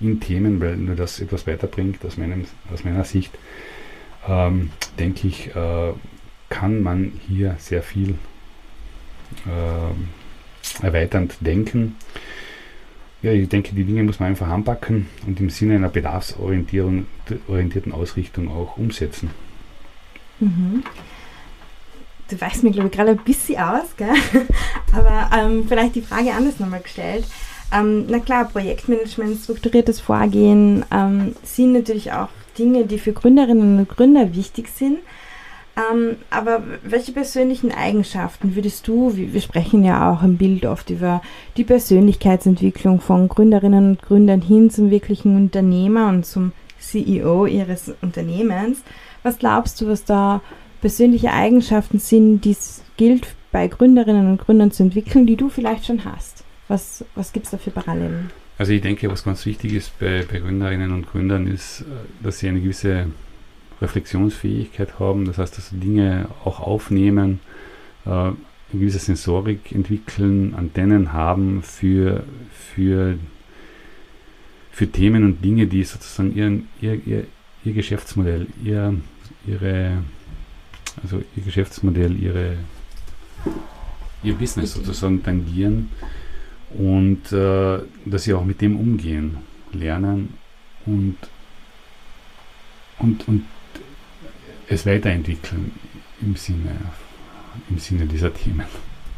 in 0.01 0.21
Themen, 0.21 0.61
weil 0.61 0.77
nur 0.77 0.97
das 0.97 1.21
etwas 1.21 1.47
weiterbringt 1.47 2.05
aus, 2.05 2.17
meinem, 2.17 2.47
aus 2.73 2.85
meiner 2.85 3.05
Sicht, 3.05 3.33
ähm, 4.29 4.71
denke 4.99 5.29
ich, 5.29 5.55
äh, 5.55 5.93
kann 6.49 6.83
man 6.83 7.13
hier 7.27 7.57
sehr 7.59 7.83
viel 7.83 8.17
äh, 9.47 10.85
erweiternd 10.85 11.37
denken. 11.41 11.97
Ja, 13.23 13.33
ich 13.33 13.49
denke, 13.49 13.75
die 13.75 13.85
Dinge 13.85 14.03
muss 14.03 14.21
man 14.21 14.29
einfach 14.31 14.49
anpacken 14.49 15.07
und 15.27 15.41
im 15.41 15.49
Sinne 15.49 15.77
einer 15.77 15.89
bedarfsorientierten 15.89 17.07
Ausrichtung 17.93 18.49
auch 18.51 18.77
umsetzen. 18.77 19.31
Mhm. 20.41 20.83
Du 22.29 22.41
weißt 22.41 22.63
mir, 22.63 22.71
glaube 22.71 22.89
ich, 22.89 22.95
gerade 22.95 23.11
ein 23.11 23.25
bisschen 23.25 23.61
aus, 23.61 23.97
gell? 23.97 24.09
aber 24.93 25.31
ähm, 25.37 25.67
vielleicht 25.69 25.95
die 25.95 26.03
Frage 26.03 26.33
anders 26.33 26.59
nochmal 26.59 26.81
gestellt. 26.81 27.27
Ähm, 27.73 28.07
na 28.09 28.19
klar, 28.19 28.47
Projektmanagement, 28.47 29.39
strukturiertes 29.39 30.01
Vorgehen 30.01 30.85
ähm, 30.91 31.35
sind 31.43 31.73
natürlich 31.73 32.13
auch 32.13 32.29
Dinge, 32.59 32.85
die 32.85 32.99
für 32.99 33.13
Gründerinnen 33.13 33.79
und 33.79 33.89
Gründer 33.89 34.35
wichtig 34.35 34.69
sind. 34.69 34.99
Ähm, 35.77 36.17
aber 36.31 36.63
welche 36.85 37.11
persönlichen 37.11 37.73
Eigenschaften 37.73 38.55
würdest 38.55 38.87
du, 38.87 39.17
wir 39.17 39.41
sprechen 39.41 39.83
ja 39.83 40.13
auch 40.13 40.23
im 40.23 40.37
Bild 40.37 40.67
oft 40.67 40.91
über 40.91 41.21
die 41.57 41.65
Persönlichkeitsentwicklung 41.65 43.01
von 43.01 43.29
Gründerinnen 43.29 43.91
und 43.91 44.03
Gründern 44.03 44.41
hin 44.41 44.71
zum 44.71 44.91
wirklichen 44.91 45.37
Unternehmer 45.37 46.09
und 46.09 46.25
zum 46.25 46.53
CEO 46.79 47.47
ihres 47.47 47.93
Unternehmens. 48.03 48.79
Was 49.25 49.39
glaubst 49.39 49.81
du, 49.81 49.89
was 49.89 50.05
da 50.05 50.43
persönliche 50.85 51.33
Eigenschaften 51.33 51.99
sind, 51.99 52.43
die 52.43 52.51
es 52.51 52.83
gilt 52.99 53.35
bei 53.53 53.69
Gründerinnen 53.69 54.31
und 54.31 54.39
Gründern 54.39 54.71
zu 54.71 54.83
entwickeln, 54.83 55.27
die 55.27 55.35
du 55.35 55.49
vielleicht 55.49 55.87
schon 55.87 56.05
hast? 56.05 56.45
Was, 56.69 57.07
was 57.15 57.33
gibt 57.33 57.47
es 57.47 57.53
da 57.53 57.57
für 57.57 57.71
Parallelen? 57.71 58.31
Also 58.59 58.73
ich 58.73 58.83
denke, 58.83 59.11
was 59.11 59.25
ganz 59.25 59.47
wichtig 59.47 59.73
ist 59.73 59.99
bei, 59.99 60.27
bei 60.31 60.41
Gründerinnen 60.41 60.93
und 60.93 61.11
Gründern 61.11 61.47
ist, 61.47 61.81
äh, 61.81 61.85
dass 62.23 62.41
sie 62.41 62.49
eine 62.49 62.61
gewisse 62.61 63.07
Reflexionsfähigkeit 63.81 64.99
haben, 64.99 65.25
das 65.25 65.39
heißt, 65.39 65.57
dass 65.57 65.71
sie 65.71 65.79
Dinge 65.79 66.29
auch 66.45 66.61
aufnehmen, 66.61 67.41
äh, 68.05 68.11
eine 68.11 68.35
gewisse 68.71 68.99
Sensorik 68.99 69.73
entwickeln, 69.73 70.55
Antennen 70.55 71.15
haben 71.15 71.63
für, 71.63 72.25
für, 72.75 73.17
für 74.71 74.87
Themen 74.87 75.25
und 75.25 75.43
Dinge, 75.43 75.67
die 75.67 75.83
sozusagen 75.83 76.37
ihren, 76.37 76.69
ihr, 76.83 77.01
ihr, 77.07 77.25
ihr 77.65 77.73
Geschäftsmodell, 77.73 78.49
ihr, 78.63 78.95
ihre, 79.47 80.03
also 81.03 81.23
ihr 81.37 81.43
Geschäftsmodell, 81.43 82.21
ihre, 82.21 82.57
ihr 84.23 84.35
Business 84.35 84.75
sozusagen 84.75 85.23
tangieren 85.23 85.91
und 86.71 87.33
äh, 87.33 87.79
dass 88.05 88.25
sie 88.25 88.35
auch 88.35 88.45
mit 88.45 88.61
dem 88.61 88.79
umgehen, 88.79 89.39
lernen 89.73 90.35
und, 90.87 91.17
und, 92.99 93.29
und 93.29 93.45
es 94.69 94.87
weiterentwickeln 94.87 95.73
im 96.21 96.37
Sinne, 96.37 96.77
im 97.69 97.79
Sinne 97.79 98.07
dieser 98.07 98.33
Themen. 98.33 98.67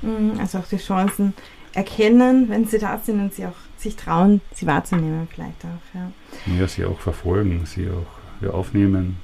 Mhm, 0.02 0.38
also 0.38 0.58
auch 0.58 0.66
die 0.66 0.76
Chancen 0.76 1.34
erkennen, 1.72 2.48
wenn 2.48 2.66
sie 2.66 2.78
da 2.78 2.98
sind 2.98 3.20
und 3.20 3.34
sie 3.34 3.46
auch 3.46 3.56
sich 3.76 3.96
trauen, 3.96 4.40
sie 4.54 4.66
wahrzunehmen 4.66 5.28
vielleicht 5.32 5.64
auch. 5.64 5.94
Ja, 5.94 6.10
ja 6.58 6.68
sie 6.68 6.84
auch 6.84 6.98
verfolgen, 6.98 7.64
sie 7.66 7.88
auch 7.90 8.48
aufnehmen, 8.52 9.16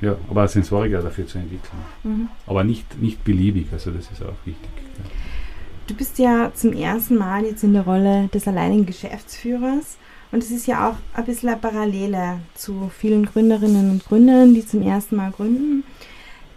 ja, 0.00 0.16
aber 0.28 0.48
Sensoriker 0.48 1.02
dafür 1.02 1.26
zu 1.26 1.38
entwickeln. 1.38 1.78
Mhm. 2.04 2.28
Aber 2.46 2.64
nicht, 2.64 3.00
nicht 3.00 3.22
beliebig, 3.24 3.66
also 3.72 3.90
das 3.90 4.10
ist 4.10 4.22
auch 4.22 4.34
wichtig. 4.44 4.70
Ja. 4.76 5.04
Du 5.86 5.94
bist 5.94 6.18
ja 6.18 6.52
zum 6.54 6.72
ersten 6.72 7.16
Mal 7.16 7.44
jetzt 7.44 7.64
in 7.64 7.72
der 7.72 7.82
Rolle 7.82 8.28
des 8.28 8.46
alleinigen 8.46 8.86
Geschäftsführers. 8.86 9.98
Und 10.32 10.42
es 10.42 10.52
ist 10.52 10.68
ja 10.68 10.88
auch 10.88 10.96
ein 11.14 11.24
bisschen 11.24 11.48
eine 11.48 11.58
Parallele 11.58 12.38
zu 12.54 12.90
vielen 12.96 13.26
Gründerinnen 13.26 13.90
und 13.90 14.04
Gründern, 14.04 14.54
die 14.54 14.64
zum 14.64 14.82
ersten 14.82 15.16
Mal 15.16 15.32
gründen. 15.32 15.82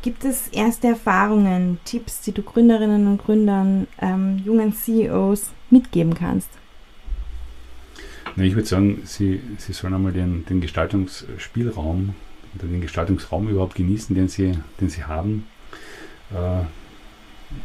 Gibt 0.04 0.26
es 0.26 0.50
erste 0.50 0.90
Erfahrungen, 0.90 1.80
Tipps, 1.84 2.22
die 2.22 2.34
du 2.34 2.44
Gründerinnen 2.44 3.08
und 3.08 3.24
Gründern, 3.24 3.88
ähm, 4.00 4.42
jungen 4.46 4.74
CEOs 4.74 5.52
mitgeben 5.72 6.14
kannst? 6.14 6.50
Na, 8.36 8.44
ich 8.44 8.56
würde 8.56 8.68
sagen, 8.68 9.02
sie, 9.06 9.42
sie 9.58 9.74
sollen 9.74 9.94
einmal 9.94 10.12
den, 10.12 10.46
den 10.46 10.62
Gestaltungsspielraum 10.62 12.14
oder 12.56 12.68
den 12.68 12.82
Gestaltungsraum 12.82 13.48
überhaupt 13.50 13.76
genießen, 13.76 14.16
den 14.16 14.28
sie, 14.28 14.58
den 14.80 14.90
sie 14.90 15.04
haben. 15.04 15.48
Äh, 16.32 16.64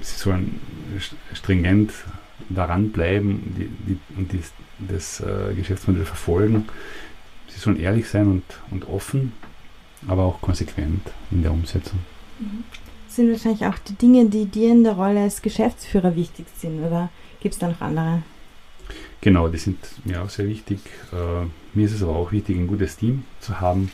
sie 0.01 0.19
sollen 0.19 0.61
stringent 1.35 1.93
daran 2.49 2.91
bleiben 2.91 3.55
die, 3.57 3.69
die, 3.87 3.99
und 4.17 4.33
die, 4.33 4.41
das 4.79 5.21
äh, 5.21 5.55
Geschäftsmodell 5.55 6.05
verfolgen. 6.05 6.69
Sie 7.49 7.59
sollen 7.59 7.81
ehrlich 7.81 8.09
sein 8.09 8.29
und, 8.29 8.43
und 8.71 8.89
offen, 8.89 9.33
aber 10.07 10.25
auch 10.25 10.41
konsequent 10.41 11.03
in 11.31 11.43
der 11.43 11.53
Umsetzung. 11.53 11.99
Mhm. 12.39 12.65
Das 13.07 13.17
sind 13.17 13.31
wahrscheinlich 13.33 13.65
auch 13.67 13.79
die 13.79 13.95
Dinge, 13.95 14.27
die 14.27 14.45
dir 14.45 14.71
in 14.71 14.85
der 14.85 14.93
Rolle 14.93 15.23
als 15.23 15.43
Geschäftsführer 15.43 16.15
wichtig 16.15 16.47
sind, 16.57 16.85
oder 16.85 17.09
gibt 17.41 17.55
es 17.55 17.59
da 17.59 17.69
noch 17.69 17.81
andere? 17.81 18.23
Genau, 19.21 19.49
die 19.49 19.59
sind 19.59 19.79
mir 20.05 20.23
auch 20.23 20.29
sehr 20.29 20.47
wichtig. 20.47 20.79
Äh, 21.13 21.47
mir 21.75 21.87
ist 21.87 21.95
es 21.95 22.03
aber 22.03 22.15
auch 22.15 22.33
wichtig, 22.33 22.57
ein 22.57 22.67
gutes 22.67 22.97
Team 22.97 23.25
zu 23.41 23.61
haben, 23.61 23.91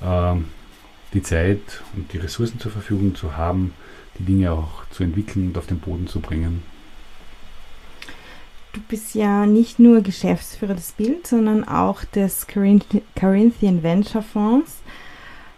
die 0.00 1.22
Zeit 1.22 1.82
und 1.94 2.12
die 2.12 2.18
Ressourcen 2.18 2.60
zur 2.60 2.72
Verfügung 2.72 3.14
zu 3.14 3.36
haben, 3.36 3.72
die 4.18 4.24
Dinge 4.24 4.52
auch 4.52 4.86
zu 4.90 5.02
entwickeln 5.04 5.48
und 5.48 5.58
auf 5.58 5.66
den 5.66 5.78
Boden 5.78 6.06
zu 6.06 6.20
bringen. 6.20 6.62
Du 8.72 8.80
bist 8.88 9.14
ja 9.14 9.46
nicht 9.46 9.78
nur 9.78 10.02
Geschäftsführer 10.02 10.74
des 10.74 10.92
Bild, 10.92 11.26
sondern 11.26 11.64
auch 11.66 12.04
des 12.04 12.46
Corinthian 12.46 13.82
Venture 13.82 14.22
Fonds. 14.22 14.82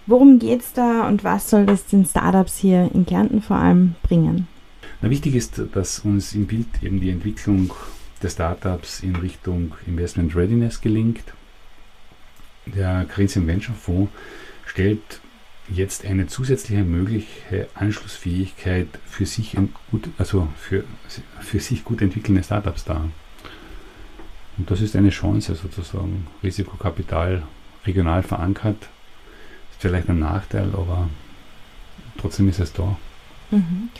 Worum 0.06 0.38
geht 0.38 0.60
es 0.60 0.72
da 0.72 1.08
und 1.08 1.24
was 1.24 1.50
soll 1.50 1.66
das 1.66 1.86
den 1.86 2.06
Startups 2.06 2.56
hier 2.56 2.90
in 2.94 3.04
Kärnten 3.04 3.42
vor 3.42 3.56
allem 3.56 3.96
bringen? 4.04 4.46
Na, 5.02 5.10
wichtig 5.10 5.34
ist, 5.34 5.60
dass 5.72 5.98
uns 5.98 6.34
im 6.34 6.46
Bild 6.46 6.68
eben 6.80 7.00
die 7.00 7.10
Entwicklung 7.10 7.72
der 8.22 8.30
Startups 8.30 9.00
in 9.00 9.16
Richtung 9.16 9.72
Investment 9.86 10.34
Readiness 10.34 10.80
gelingt. 10.80 11.24
Der 12.74 13.06
Corinthian 13.12 13.46
Venture 13.46 13.74
Fonds 13.74 14.12
stellt 14.66 15.20
jetzt 15.68 16.04
eine 16.04 16.26
zusätzliche 16.26 16.82
mögliche 16.82 17.68
Anschlussfähigkeit 17.74 18.88
für 19.06 19.26
sich, 19.26 19.56
gut, 19.90 20.08
also 20.18 20.48
für, 20.58 20.84
für 21.40 21.60
sich 21.60 21.84
gut 21.84 22.00
entwickelnde 22.00 22.42
Startups 22.42 22.84
dar. 22.84 23.08
Und 24.56 24.70
das 24.70 24.80
ist 24.80 24.96
eine 24.96 25.10
Chance 25.10 25.54
sozusagen. 25.54 26.26
Risikokapital 26.42 27.42
regional 27.86 28.22
verankert. 28.22 28.88
Ist 29.70 29.80
vielleicht 29.80 30.08
ein 30.08 30.18
Nachteil, 30.18 30.70
aber 30.72 31.08
trotzdem 32.18 32.48
ist 32.48 32.58
es 32.58 32.72
da. 32.72 32.96
Mhm. 33.50 33.90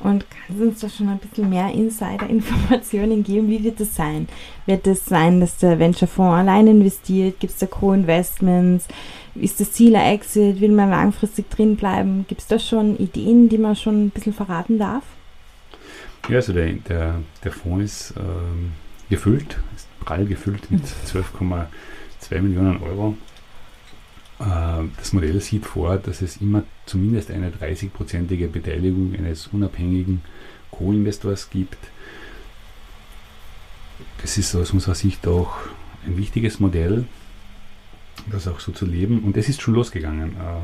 Und 0.00 0.26
kannst 0.30 0.60
du 0.60 0.68
uns 0.68 0.80
da 0.80 0.88
schon 0.88 1.08
ein 1.08 1.18
bisschen 1.18 1.48
mehr 1.48 1.72
Insider-Informationen 1.72 3.24
geben? 3.24 3.48
Wie 3.48 3.64
wird 3.64 3.80
das 3.80 3.94
sein? 3.94 4.28
Wird 4.66 4.86
es 4.86 5.00
das 5.00 5.08
sein, 5.08 5.40
dass 5.40 5.56
der 5.56 5.78
Venture-Fonds 5.78 6.38
allein 6.40 6.66
investiert? 6.66 7.40
Gibt 7.40 7.52
es 7.52 7.58
da 7.58 7.66
Co-Investments? 7.66 8.88
Ist 9.34 9.60
das 9.60 9.72
Ziel 9.72 9.96
ein 9.96 10.14
Exit? 10.14 10.60
Will 10.60 10.72
man 10.72 10.90
langfristig 10.90 11.50
drin 11.50 11.76
bleiben? 11.76 12.24
Gibt 12.28 12.40
es 12.42 12.46
da 12.46 12.58
schon 12.58 12.96
Ideen, 12.98 13.48
die 13.48 13.58
man 13.58 13.76
schon 13.76 14.06
ein 14.06 14.10
bisschen 14.10 14.32
verraten 14.32 14.78
darf? 14.78 15.04
Ja, 16.28 16.36
also 16.36 16.52
der, 16.52 16.72
der, 16.72 17.14
der 17.44 17.52
Fonds 17.52 17.84
ist 17.84 18.14
ähm, 18.16 18.72
gefüllt, 19.08 19.58
ist 19.76 19.88
prall 20.00 20.26
gefüllt 20.26 20.70
mit 20.70 20.82
12,2 20.84 22.40
Millionen 22.40 22.82
Euro. 22.82 23.16
Äh, 24.38 24.84
das 24.98 25.12
Modell 25.12 25.40
sieht 25.40 25.66
vor, 25.66 25.96
dass 25.98 26.22
es 26.22 26.38
immer 26.38 26.64
zumindest 26.84 27.30
eine 27.30 27.50
30-prozentige 27.50 28.48
Beteiligung 28.48 29.14
eines 29.16 29.48
unabhängigen 29.48 30.22
Co-Investors 30.70 31.50
gibt. 31.50 31.78
das 34.20 34.36
ist 34.36 34.54
aus 34.54 34.72
unserer 34.72 34.94
Sicht 34.94 35.26
auch 35.26 35.56
ein 36.04 36.18
wichtiges 36.18 36.60
Modell, 36.60 37.06
das 38.30 38.46
auch 38.46 38.60
so 38.60 38.72
zu 38.72 38.84
leben. 38.84 39.20
Und 39.20 39.36
es 39.36 39.48
ist 39.48 39.62
schon 39.62 39.74
losgegangen. 39.74 40.32
Äh, 40.32 40.60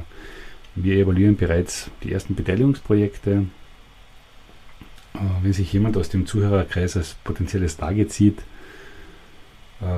wir 0.74 0.96
evaluieren 0.96 1.36
bereits 1.36 1.90
die 2.02 2.12
ersten 2.12 2.34
Beteiligungsprojekte. 2.34 3.46
Äh, 5.14 5.18
wenn 5.42 5.52
sich 5.52 5.72
jemand 5.72 5.96
aus 5.96 6.10
dem 6.10 6.26
Zuhörerkreis 6.26 6.96
als 6.96 7.14
potenzielles 7.24 7.76
Target 7.76 8.12
sieht, 8.12 8.42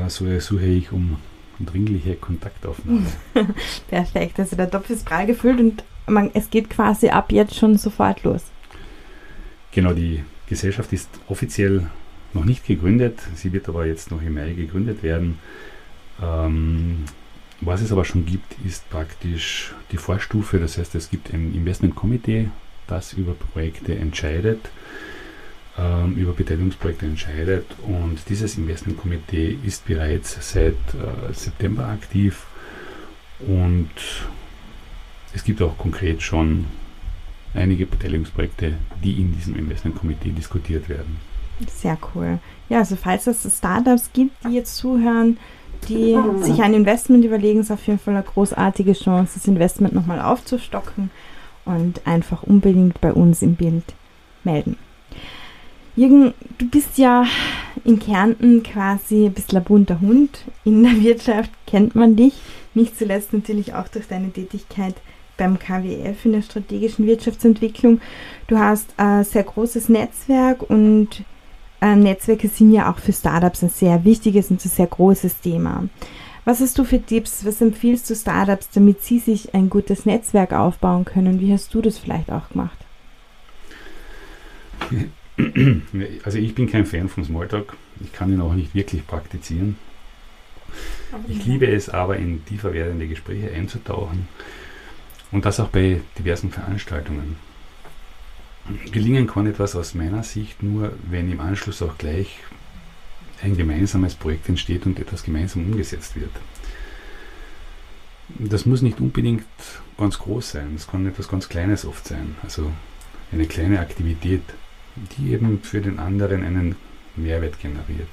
so 0.09 0.41
suche 0.41 0.65
ich 0.65 0.93
um 0.93 1.19
dringliche 1.61 2.15
Kontaktaufnahme. 2.15 3.07
Perfekt, 3.89 4.39
also 4.39 4.57
der 4.57 4.71
Topf 4.71 4.91
ist 4.91 5.05
prall 5.05 5.27
gefüllt 5.27 5.61
und 5.61 5.85
man, 6.07 6.31
es 6.35 6.51
geht 6.51 6.71
quasi 6.71 7.09
ab 7.09 7.33
jetzt 7.33 7.55
schon 7.55 7.79
sofort 7.79 8.23
los. 8.25 8.45
Genau, 9.73 9.93
die 9.93 10.23
Gesellschaft 10.49 10.93
ist 10.93 11.09
offiziell 11.29 11.89
noch 12.33 12.45
nicht 12.45 12.67
gegründet, 12.67 13.21
sie 13.35 13.53
wird 13.53 13.69
aber 13.69 13.87
jetzt 13.87 14.11
noch 14.11 14.23
im 14.23 14.35
Mai 14.35 14.53
gegründet 14.53 15.03
werden. 15.03 15.39
Ähm, 16.23 17.05
was 17.61 17.81
es 17.81 17.93
aber 17.93 18.05
schon 18.05 18.27
gibt, 18.27 18.57
ist 18.67 18.89
praktisch 18.91 19.75
die 19.91 19.97
Vorstufe, 19.97 20.59
das 20.59 20.77
heißt 20.77 20.95
es 20.95 21.11
gibt 21.11 21.33
ein 21.33 21.55
Investmentkomitee, 21.55 22.51
das 22.87 23.13
über 23.15 23.35
Projekte 23.35 23.95
entscheidet 23.95 24.61
ähm, 25.79 26.17
über 26.17 26.33
Beteiligungsprojekte 26.33 27.07
entscheidet. 27.07 27.67
Und 27.87 28.19
dieses 28.29 28.57
Investmentkomitee 28.57 29.59
ist 29.65 29.87
bereits 29.87 30.37
seit 30.53 30.73
äh, 30.73 31.33
September 31.33 31.89
aktiv 31.89 32.47
und 33.41 33.91
es 35.35 35.43
gibt 35.43 35.61
auch 35.63 35.77
konkret 35.77 36.23
schon 36.23 36.67
einige 37.55 37.87
Beteiligungsprojekte, 37.87 38.75
die 39.03 39.21
in 39.21 39.33
diesem 39.33 39.57
Investmentkomitee 39.57 40.31
diskutiert 40.31 40.89
werden. 40.89 41.17
Sehr 41.73 41.99
cool. 42.15 42.39
Ja, 42.69 42.79
also 42.79 42.97
falls 42.97 43.27
es 43.27 43.59
Startups 43.59 44.11
gibt, 44.13 44.33
die 44.45 44.55
jetzt 44.55 44.77
zuhören, 44.77 45.39
die 45.89 46.17
sich 46.41 46.63
ein 46.63 46.75
Investment 46.75 47.25
überlegen, 47.25 47.61
ist 47.61 47.71
auf 47.71 47.87
jeden 47.87 47.99
Fall 47.99 48.15
eine 48.15 48.25
großartige 48.25 48.93
Chance, 48.95 49.35
das 49.35 49.47
Investment 49.47 49.95
nochmal 49.95 50.21
aufzustocken 50.21 51.11
und 51.65 52.07
einfach 52.07 52.43
unbedingt 52.43 53.01
bei 53.01 53.13
uns 53.13 53.43
im 53.43 53.55
Bild 53.55 53.85
melden. 54.45 54.77
Jürgen, 55.97 56.35
du 56.59 56.69
bist 56.69 56.99
ja 56.99 57.25
in 57.85 58.01
Kärnten 58.01 58.65
quasi 58.65 59.27
ein 59.27 59.33
bisschen 59.33 59.59
ein 59.59 59.65
bunter 59.65 60.01
Hund. 60.01 60.41
In 60.65 60.83
der 60.83 61.01
Wirtschaft 61.01 61.53
kennt 61.67 61.95
man 61.95 62.17
dich, 62.17 62.35
nicht 62.75 62.99
zuletzt 62.99 63.33
natürlich 63.33 63.75
auch 63.75 63.87
durch 63.87 64.09
deine 64.09 64.31
Tätigkeit 64.33 64.97
beim 65.37 65.59
KWF 65.59 66.25
in 66.25 66.33
der 66.33 66.43
strategischen 66.43 67.07
Wirtschaftsentwicklung. 67.07 68.01
Du 68.49 68.59
hast 68.59 68.93
ein 68.97 69.23
sehr 69.25 69.45
großes 69.45 69.89
Netzwerk 69.89 70.69
und 70.69 71.23
äh, 71.81 71.95
Netzwerke 71.95 72.49
sind 72.49 72.73
ja 72.73 72.91
auch 72.91 72.99
für 72.99 73.13
Startups 73.13 73.63
ein 73.63 73.69
sehr 73.69 74.05
wichtiges 74.05 74.51
und 74.51 74.65
ein 74.65 74.69
sehr 74.69 74.89
großes 74.89 75.41
Thema. 75.41 75.89
Was 76.45 76.61
hast 76.61 76.77
du 76.77 76.85
für 76.85 77.01
Tipps? 77.01 77.45
Was 77.45 77.61
empfiehlst 77.61 78.11
du 78.11 78.17
Startups, 78.17 78.69
damit 78.71 79.03
sie 79.03 79.21
sich 79.21 79.55
ein 79.55 79.71
gutes 79.71 80.07
Netzwerk 80.07 80.53
aufbauen 80.53 81.05
können? 81.05 81.41
Wie 81.41 81.53
hast 81.53 81.73
du 81.73 81.81
das 81.81 81.99
vielleicht 81.99 82.31
auch 82.33 82.49
gemacht? 82.51 82.79
Also 86.25 86.39
ich 86.39 86.55
bin 86.55 86.71
kein 86.71 86.87
Fan 86.87 87.09
von 87.09 87.25
Smalltalk. 87.25 87.77
Ich 88.01 88.13
kann 88.13 88.33
ihn 88.33 88.41
auch 88.41 88.55
nicht 88.55 88.75
wirklich 88.75 89.07
praktizieren. 89.07 89.77
Ich 91.29 91.45
liebe 91.45 91.67
es 91.67 91.89
aber, 91.89 92.17
in 92.17 92.45
tiefer 92.45 92.73
werdende 92.73 93.07
Gespräche 93.07 93.53
einzutauchen 93.53 94.29
und 95.31 95.45
das 95.45 95.61
auch 95.61 95.69
bei 95.69 96.01
diversen 96.19 96.51
Veranstaltungen. 96.51 97.37
Gelingen 98.91 99.27
kann 99.27 99.47
etwas 99.47 99.77
aus 99.77 99.95
meiner 99.95 100.23
Sicht 100.23 100.63
nur, 100.63 100.93
wenn 101.11 101.31
im 101.31 101.41
Anschluss 101.41 101.83
auch 101.83 101.99
gleich 101.99 102.39
ein 103.43 103.57
gemeinsames 103.57 104.15
Projekt 104.15 104.49
entsteht 104.49 104.87
und 104.87 104.99
etwas 104.99 105.23
gemeinsam 105.23 105.65
umgesetzt 105.67 106.17
wird. 106.17 106.31
Das 108.29 108.65
muss 108.65 108.81
nicht 108.81 109.01
unbedingt 109.01 109.45
ganz 109.99 110.19
groß 110.19 110.53
sein, 110.53 110.73
es 110.75 110.87
kann 110.87 111.07
etwas 111.07 111.29
ganz 111.29 111.49
Kleines 111.49 111.85
oft 111.85 112.07
sein, 112.09 112.37
also 112.43 112.73
eine 113.33 113.47
kleine 113.47 113.81
Aktivität 113.81 114.43
die 114.97 115.33
eben 115.33 115.61
für 115.63 115.81
den 115.81 115.99
anderen 115.99 116.45
einen 116.45 116.77
Mehrwert 117.17 117.61
generiert. 117.61 118.09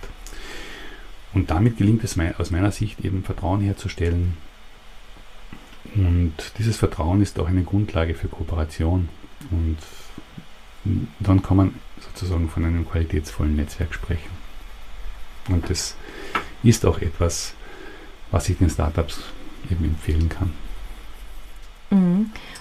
Und 1.33 1.49
damit 1.49 1.77
gelingt 1.77 2.03
es 2.03 2.17
aus 2.37 2.51
meiner 2.51 2.71
Sicht 2.71 3.03
eben 3.05 3.23
Vertrauen 3.23 3.61
herzustellen. 3.61 4.37
Und 5.95 6.33
dieses 6.57 6.77
Vertrauen 6.77 7.21
ist 7.21 7.39
auch 7.39 7.47
eine 7.47 7.63
Grundlage 7.63 8.15
für 8.15 8.27
Kooperation. 8.27 9.09
Und 9.49 9.77
dann 11.19 11.41
kann 11.41 11.57
man 11.57 11.73
sozusagen 11.99 12.49
von 12.49 12.65
einem 12.65 12.87
qualitätsvollen 12.89 13.55
Netzwerk 13.55 13.93
sprechen. 13.93 14.29
Und 15.47 15.69
das 15.69 15.95
ist 16.63 16.85
auch 16.85 16.99
etwas, 16.99 17.53
was 18.31 18.49
ich 18.49 18.57
den 18.57 18.69
Startups 18.69 19.21
eben 19.69 19.85
empfehlen 19.85 20.29
kann. 20.29 20.51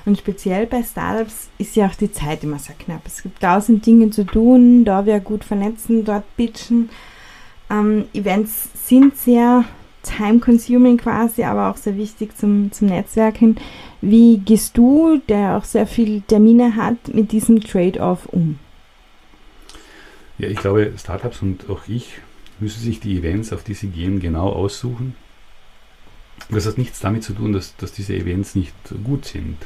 Und 0.07 0.19
speziell 0.19 0.67
bei 0.67 0.83
Startups 0.83 1.49
ist 1.59 1.77
ja 1.77 1.87
auch 1.87 1.95
die 1.95 2.13
Zeit 2.13 2.43
immer 2.45 2.59
sehr 2.59 2.77
knapp. 2.77 3.03
Es 3.07 3.23
gibt 3.23 3.41
tausend 3.41 3.85
Dinge 3.85 4.11
zu 4.11 4.25
tun, 4.25 4.85
da 4.85 5.07
wir 5.07 5.21
gut 5.21 5.45
vernetzen, 5.45 6.05
dort 6.05 6.25
pitchen. 6.37 6.91
Ähm, 7.71 8.07
Events 8.13 8.71
sind 8.87 9.17
sehr 9.17 9.65
time-consuming 10.03 10.97
quasi, 10.97 11.45
aber 11.45 11.71
auch 11.71 11.77
sehr 11.77 11.97
wichtig 11.97 12.37
zum, 12.37 12.73
zum 12.73 12.89
Netzwerken. 12.89 13.57
Wie 14.01 14.39
gehst 14.39 14.77
du, 14.79 15.21
der 15.29 15.59
auch 15.59 15.65
sehr 15.65 15.87
viele 15.87 16.23
Termine 16.23 16.77
hat, 16.77 17.13
mit 17.13 17.33
diesem 17.33 17.61
Trade-off 17.61 18.27
um? 18.27 18.59
Ja, 20.39 20.49
ich 20.49 20.59
glaube, 20.59 20.95
Startups 20.97 21.43
und 21.43 21.69
auch 21.69 21.83
ich 21.87 22.15
müssen 22.61 22.81
sich 22.81 23.01
die 23.01 23.19
Events, 23.19 23.53
auf 23.53 23.63
die 23.63 23.75
sie 23.75 23.89
gehen, 23.89 24.21
genau 24.21 24.49
aussuchen 24.49 25.15
das 26.49 26.67
hat 26.67 26.79
nichts 26.79 27.01
damit 27.01 27.25
zu 27.25 27.33
tun, 27.33 27.53
dass, 27.53 27.77
dass 27.77 27.93
diese 27.93 28.15
Events 28.15 28.55
nicht 28.55 28.75
gut 29.05 29.25
sind. 29.25 29.57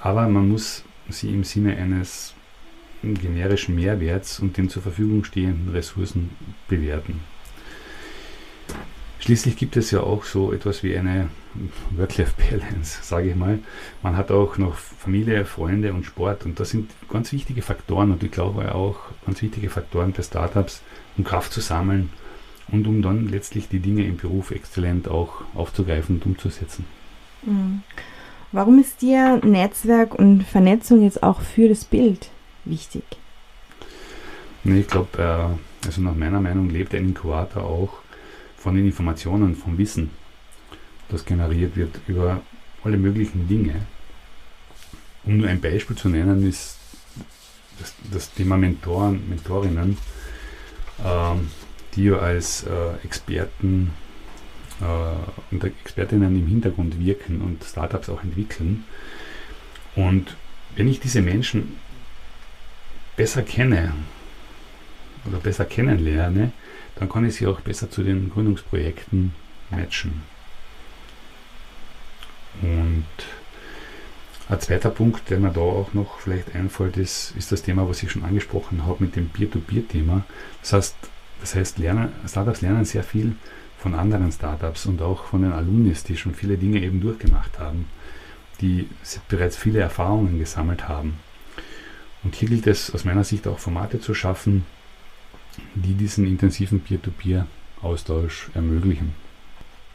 Aber 0.00 0.28
man 0.28 0.48
muss 0.48 0.84
sie 1.08 1.32
im 1.32 1.44
Sinne 1.44 1.76
eines 1.76 2.34
generischen 3.02 3.74
Mehrwerts 3.74 4.40
und 4.40 4.56
den 4.56 4.68
zur 4.68 4.82
Verfügung 4.82 5.24
stehenden 5.24 5.70
Ressourcen 5.70 6.30
bewerten. 6.68 7.20
Schließlich 9.18 9.56
gibt 9.56 9.76
es 9.76 9.90
ja 9.90 10.00
auch 10.00 10.24
so 10.24 10.52
etwas 10.52 10.82
wie 10.82 10.96
eine 10.96 11.28
Work-Life-Balance, 11.96 13.00
sage 13.02 13.30
ich 13.30 13.36
mal. 13.36 13.58
Man 14.02 14.16
hat 14.16 14.30
auch 14.30 14.56
noch 14.56 14.74
Familie, 14.76 15.44
Freunde 15.44 15.92
und 15.92 16.06
Sport 16.06 16.44
und 16.46 16.58
das 16.58 16.70
sind 16.70 16.90
ganz 17.10 17.32
wichtige 17.32 17.60
Faktoren 17.60 18.12
und 18.12 18.22
ich 18.22 18.30
glaube 18.30 18.74
auch 18.74 18.98
ganz 19.26 19.42
wichtige 19.42 19.68
Faktoren 19.68 20.14
für 20.14 20.22
Startups, 20.22 20.82
um 21.16 21.24
Kraft 21.24 21.52
zu 21.52 21.60
sammeln, 21.60 22.10
und 22.72 22.86
um 22.86 23.02
dann 23.02 23.28
letztlich 23.28 23.68
die 23.68 23.80
Dinge 23.80 24.04
im 24.04 24.16
Beruf 24.16 24.50
exzellent 24.50 25.08
auch 25.08 25.42
aufzugreifen 25.54 26.16
und 26.16 26.26
umzusetzen. 26.26 26.84
Mhm. 27.42 27.82
Warum 28.52 28.80
ist 28.80 29.02
dir 29.02 29.40
Netzwerk 29.44 30.14
und 30.14 30.42
Vernetzung 30.42 31.02
jetzt 31.02 31.22
auch 31.22 31.40
für 31.40 31.68
das 31.68 31.84
Bild 31.84 32.30
wichtig? 32.64 33.04
Ich 34.64 34.88
glaube, 34.88 35.18
äh, 35.18 35.86
also 35.86 36.00
nach 36.02 36.14
meiner 36.14 36.40
Meinung 36.40 36.68
lebt 36.68 36.94
ein 36.94 37.08
Inkubator 37.08 37.62
auch 37.62 37.98
von 38.56 38.74
den 38.74 38.86
Informationen, 38.86 39.56
vom 39.56 39.78
Wissen, 39.78 40.10
das 41.08 41.24
generiert 41.24 41.76
wird 41.76 42.00
über 42.06 42.40
alle 42.84 42.98
möglichen 42.98 43.48
Dinge. 43.48 43.86
Um 45.24 45.38
nur 45.38 45.48
ein 45.48 45.60
Beispiel 45.60 45.96
zu 45.96 46.08
nennen, 46.08 46.46
ist 46.46 46.76
das, 47.78 47.94
das 48.12 48.32
Thema 48.32 48.56
Mentoren, 48.56 49.28
Mentorinnen. 49.28 49.96
Ähm, 51.04 51.48
die 51.94 52.04
ja 52.04 52.18
als 52.18 52.64
äh, 52.64 53.04
Experten 53.04 53.90
äh, 54.80 55.54
und 55.54 55.64
Expertinnen 55.64 56.36
im 56.36 56.46
Hintergrund 56.46 56.98
wirken 56.98 57.40
und 57.40 57.64
Startups 57.64 58.08
auch 58.08 58.22
entwickeln. 58.22 58.84
Und 59.96 60.36
wenn 60.76 60.88
ich 60.88 61.00
diese 61.00 61.22
Menschen 61.22 61.76
besser 63.16 63.42
kenne 63.42 63.92
oder 65.26 65.38
besser 65.38 65.64
kennenlerne, 65.64 66.52
dann 66.96 67.08
kann 67.08 67.24
ich 67.24 67.36
sie 67.36 67.46
auch 67.46 67.60
besser 67.60 67.90
zu 67.90 68.02
den 68.02 68.30
Gründungsprojekten 68.30 69.34
matchen. 69.70 70.22
Und 72.62 73.04
ein 74.48 74.60
zweiter 74.60 74.90
Punkt, 74.90 75.30
der 75.30 75.38
mir 75.38 75.50
da 75.50 75.60
auch 75.60 75.94
noch 75.94 76.18
vielleicht 76.18 76.54
einfällt, 76.54 76.96
ist, 76.96 77.34
ist 77.36 77.52
das 77.52 77.62
Thema, 77.62 77.88
was 77.88 78.02
ich 78.02 78.10
schon 78.10 78.24
angesprochen 78.24 78.84
habe 78.84 79.04
mit 79.04 79.16
dem 79.16 79.28
Peer-to-Peer-Thema. 79.28 80.24
Das 80.60 80.72
heißt, 80.72 80.96
das 81.40 81.54
heißt, 81.54 81.78
lernen, 81.78 82.12
Startups 82.26 82.60
lernen 82.60 82.84
sehr 82.84 83.04
viel 83.04 83.36
von 83.80 83.94
anderen 83.94 84.30
Startups 84.30 84.86
und 84.86 85.02
auch 85.02 85.24
von 85.24 85.42
den 85.42 85.52
Alumnis, 85.52 86.04
die 86.04 86.16
schon 86.16 86.34
viele 86.34 86.56
Dinge 86.56 86.82
eben 86.82 87.00
durchgemacht 87.00 87.58
haben, 87.58 87.86
die 88.60 88.88
bereits 89.28 89.56
viele 89.56 89.80
Erfahrungen 89.80 90.38
gesammelt 90.38 90.88
haben. 90.88 91.18
Und 92.22 92.34
hier 92.34 92.48
gilt 92.48 92.66
es 92.66 92.94
aus 92.94 93.04
meiner 93.04 93.24
Sicht 93.24 93.48
auch 93.48 93.58
Formate 93.58 94.00
zu 94.00 94.12
schaffen, 94.12 94.66
die 95.74 95.94
diesen 95.94 96.26
intensiven 96.26 96.80
Peer-to-Peer-Austausch 96.80 98.50
ermöglichen. 98.54 99.14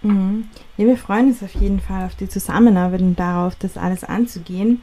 Mhm. 0.02 0.46
Ja, 0.78 0.86
wir 0.86 0.98
freuen 0.98 1.28
uns 1.28 1.44
auf 1.44 1.54
jeden 1.54 1.80
Fall 1.80 2.06
auf 2.06 2.16
die 2.16 2.28
Zusammenarbeit 2.28 3.02
und 3.02 3.20
darauf, 3.20 3.56
das 3.56 3.78
alles 3.78 4.04
anzugehen. 4.04 4.82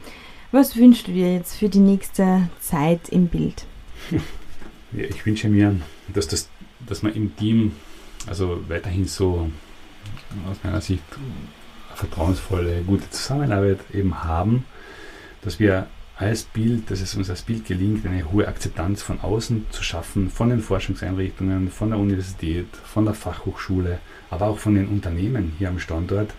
Was 0.51 0.77
wünschst 0.77 1.07
du 1.07 1.11
dir 1.11 1.33
jetzt 1.33 1.55
für 1.55 1.67
die 1.67 1.79
nächste 1.79 2.47
Zeit 2.61 3.09
im 3.09 3.27
Bild? 3.27 3.65
Ja, 4.91 5.05
ich 5.05 5.25
wünsche 5.25 5.49
mir, 5.49 5.75
dass 6.13 6.27
das 6.27 6.49
dass 6.87 7.03
wir 7.03 7.15
im 7.15 7.35
Team 7.35 7.71
also 8.27 8.63
weiterhin 8.67 9.05
so 9.05 9.49
aus 10.49 10.57
meiner 10.63 10.81
Sicht 10.81 11.03
vertrauensvolle, 11.95 12.81
gute 12.81 13.09
Zusammenarbeit 13.09 13.79
eben 13.93 14.23
haben, 14.23 14.65
dass 15.41 15.59
wir 15.59 15.87
als 16.15 16.43
Bild, 16.43 16.89
dass 16.91 17.01
es 17.01 17.15
uns 17.15 17.29
als 17.29 17.41
Bild 17.41 17.65
gelingt, 17.65 18.05
eine 18.05 18.31
hohe 18.31 18.47
Akzeptanz 18.47 19.01
von 19.01 19.19
außen 19.21 19.65
zu 19.71 19.83
schaffen, 19.83 20.29
von 20.29 20.49
den 20.49 20.61
Forschungseinrichtungen, 20.61 21.69
von 21.69 21.89
der 21.89 21.99
Universität, 21.99 22.67
von 22.83 23.05
der 23.05 23.13
Fachhochschule, 23.13 23.99
aber 24.29 24.47
auch 24.47 24.59
von 24.59 24.75
den 24.75 24.87
Unternehmen 24.87 25.53
hier 25.57 25.69
am 25.69 25.79
Standort. 25.79 26.31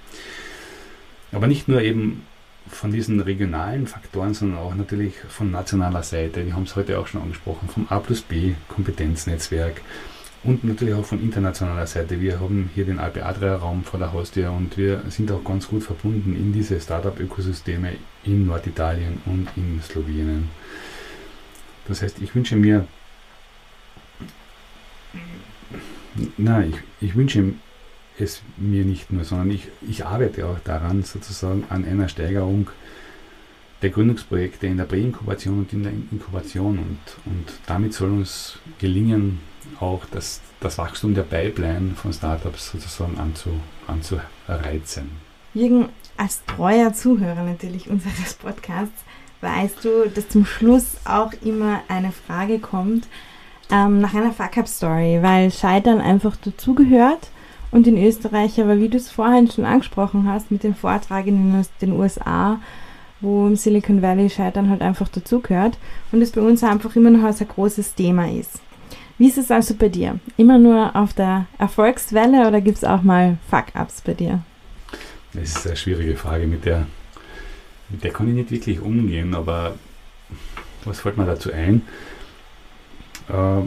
Aber 1.33 1.49
nicht 1.49 1.67
nur 1.67 1.83
eben 1.83 2.23
von 2.69 2.93
diesen 2.93 3.21
regionalen 3.21 3.87
Faktoren, 3.87 4.33
sondern 4.33 4.59
auch 4.59 4.75
natürlich 4.75 5.15
von 5.29 5.51
nationaler 5.51 6.03
Seite. 6.03 6.47
Wir 6.47 6.55
haben 6.55 6.63
es 6.63 6.77
heute 6.77 6.99
auch 6.99 7.07
schon 7.07 7.21
angesprochen, 7.21 7.69
vom 7.69 7.87
A 7.91 7.99
plus 7.99 8.23
B 8.23 8.55
Kompetenznetzwerk 8.69 9.81
und 10.45 10.63
natürlich 10.63 10.95
auch 10.95 11.05
von 11.05 11.23
internationaler 11.23 11.87
Seite. 11.87 12.21
Wir 12.21 12.39
haben 12.39 12.71
hier 12.75 12.85
den 12.85 12.99
Alpe 12.99 13.25
Adria 13.25 13.57
Raum 13.57 13.83
vor 13.83 13.99
der 13.99 14.13
Haustür 14.13 14.53
und 14.53 14.77
wir 14.77 15.03
sind 15.09 15.33
auch 15.33 15.43
ganz 15.43 15.69
gut 15.69 15.83
verbunden 15.83 16.37
in 16.37 16.53
diese 16.53 16.79
Startup-Ökosysteme 16.81 17.93
in 18.25 18.47
Norditalien 18.47 19.21
und 19.25 19.49
in 19.57 19.81
Slowenien. 19.83 20.51
Das 21.89 22.03
heißt, 22.03 22.21
ich 22.21 22.35
wünsche 22.35 22.57
mir, 22.57 22.87
nein, 26.37 26.75
ich, 27.01 27.09
ich 27.09 27.17
wünsche 27.17 27.55
es 28.19 28.43
mir 28.57 28.85
nicht 28.85 29.13
nur, 29.13 29.25
sondern 29.25 29.51
ich, 29.51 29.69
ich 29.89 30.05
arbeite 30.05 30.47
auch 30.47 30.59
daran, 30.61 31.03
sozusagen 31.03 31.65
an 31.71 31.85
einer 31.85 32.09
Steigerung 32.09 32.69
der 33.85 33.91
Gründungsprojekte 33.91 34.67
in 34.67 34.79
der 34.79 34.85
Präinkubation 34.85 35.59
und 35.59 35.73
in 35.75 35.83
der 35.83 35.93
Inkubation. 35.93 36.79
Und, 36.79 36.99
und 37.27 37.53
damit 37.67 37.93
soll 37.93 38.11
uns 38.11 38.59
gelingen, 38.79 39.41
auch 39.79 40.07
das, 40.11 40.41
das 40.61 40.79
Wachstum 40.79 41.15
der 41.15 41.23
Pipeline 41.23 41.91
von 41.95 42.13
Startups 42.13 42.73
sozusagen 42.73 43.19
anzu, 43.19 43.51
anzureizen. 43.87 45.11
Jürgen, 45.53 45.91
als 46.17 46.43
treuer 46.47 46.95
Zuhörer 46.95 47.43
natürlich 47.43 47.91
unseres 47.91 48.35
Podcasts, 48.35 49.05
weißt 49.43 49.85
du, 49.85 50.09
dass 50.09 50.31
zum 50.31 50.47
Schluss 50.47 50.97
auch 51.05 51.33
immer 51.45 51.83
eine 51.89 52.13
Frage 52.13 52.61
kommt 52.61 53.07
ähm, 53.71 54.01
nach 54.01 54.15
einer 54.15 54.33
Fuck-Up-Story, 54.33 55.19
weil 55.21 55.51
Scheitern 55.51 56.01
einfach 56.01 56.37
dazugehört 56.37 57.29
und 57.71 57.87
in 57.87 58.03
Österreich, 58.03 58.59
aber 58.61 58.79
wie 58.79 58.89
du 58.89 58.97
es 58.97 59.11
vorhin 59.11 59.51
schon 59.51 59.67
angesprochen 59.67 60.27
hast, 60.27 60.51
mit 60.51 60.63
dem 60.63 60.75
Vortrag 60.75 61.27
in 61.27 61.63
den 61.83 61.93
USA, 61.93 62.61
wo 63.25 63.47
im 63.47 63.57
Silicon 63.57 64.03
Valley 64.03 64.29
Scheitern 64.31 64.71
halt 64.71 64.83
einfach 64.83 65.09
dazugehört 65.09 65.79
und 66.13 66.23
es 66.23 66.33
bei 66.33 66.41
uns 66.41 66.63
einfach 66.63 66.95
immer 66.95 67.11
noch 67.11 67.25
ein 67.25 67.49
großes 67.49 67.95
Thema 67.95 68.31
ist. 68.31 68.61
Wie 69.17 69.29
ist 69.29 69.39
es 69.39 69.51
also 69.51 69.75
bei 69.75 69.89
dir? 69.89 70.19
Immer 70.37 70.59
nur 70.59 70.95
auf 70.95 71.13
der 71.13 71.47
Erfolgswelle 71.59 72.47
oder 72.47 72.61
gibt 72.61 72.79
es 72.79 72.85
auch 72.85 73.03
mal 73.03 73.39
Fuck-Ups 73.49 74.03
bei 74.03 74.15
dir? 74.15 74.43
Das 75.33 75.57
ist 75.57 75.67
eine 75.67 75.77
schwierige 75.77 76.17
Frage, 76.17 76.47
mit 76.47 76.65
der, 76.65 76.87
mit 77.91 78.05
der 78.05 78.13
kann 78.13 78.29
ich 78.29 78.35
nicht 78.35 78.51
wirklich 78.51 78.81
umgehen, 78.81 79.35
aber 79.35 79.77
was 80.85 81.01
fällt 81.01 81.17
mir 81.17 81.27
dazu 81.27 81.53
ein? 81.53 81.83
Äh, 83.29 83.63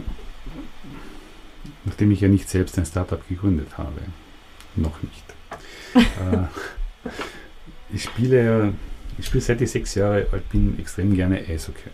nachdem 1.84 2.10
ich 2.10 2.20
ja 2.20 2.28
nicht 2.28 2.48
selbst 2.48 2.78
ein 2.78 2.86
Startup 2.86 3.26
gegründet 3.28 3.76
habe. 3.76 4.00
Noch 4.76 5.02
nicht. 5.02 5.24
äh, 5.94 6.44
ich 7.92 8.04
spiele 8.04 8.74
ich 9.18 9.26
spiele 9.26 9.42
seit 9.42 9.60
ich 9.60 9.70
sechs 9.70 9.94
Jahre 9.94 10.26
alt 10.32 10.48
bin 10.48 10.78
extrem 10.78 11.14
gerne 11.14 11.38
Eishockey. 11.38 11.90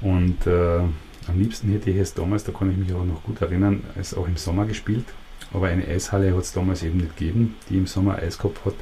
Und 0.00 0.46
äh, 0.46 0.78
am 0.78 1.38
liebsten 1.38 1.70
hätte 1.70 1.90
ich 1.90 1.96
es 1.96 2.14
damals, 2.14 2.44
da 2.44 2.52
kann 2.52 2.70
ich 2.70 2.76
mich 2.76 2.92
auch 2.92 3.04
noch 3.04 3.22
gut 3.22 3.40
erinnern, 3.40 3.84
es 3.98 4.14
auch 4.14 4.26
im 4.26 4.36
Sommer 4.36 4.66
gespielt. 4.66 5.04
Aber 5.52 5.68
eine 5.68 5.86
Eishalle 5.86 6.34
hat 6.34 6.42
es 6.42 6.52
damals 6.52 6.82
eben 6.82 6.98
nicht 6.98 7.16
gegeben, 7.16 7.56
die 7.68 7.78
im 7.78 7.86
Sommer 7.86 8.16
Eis 8.16 8.38
gehabt 8.38 8.64
hat. 8.64 8.74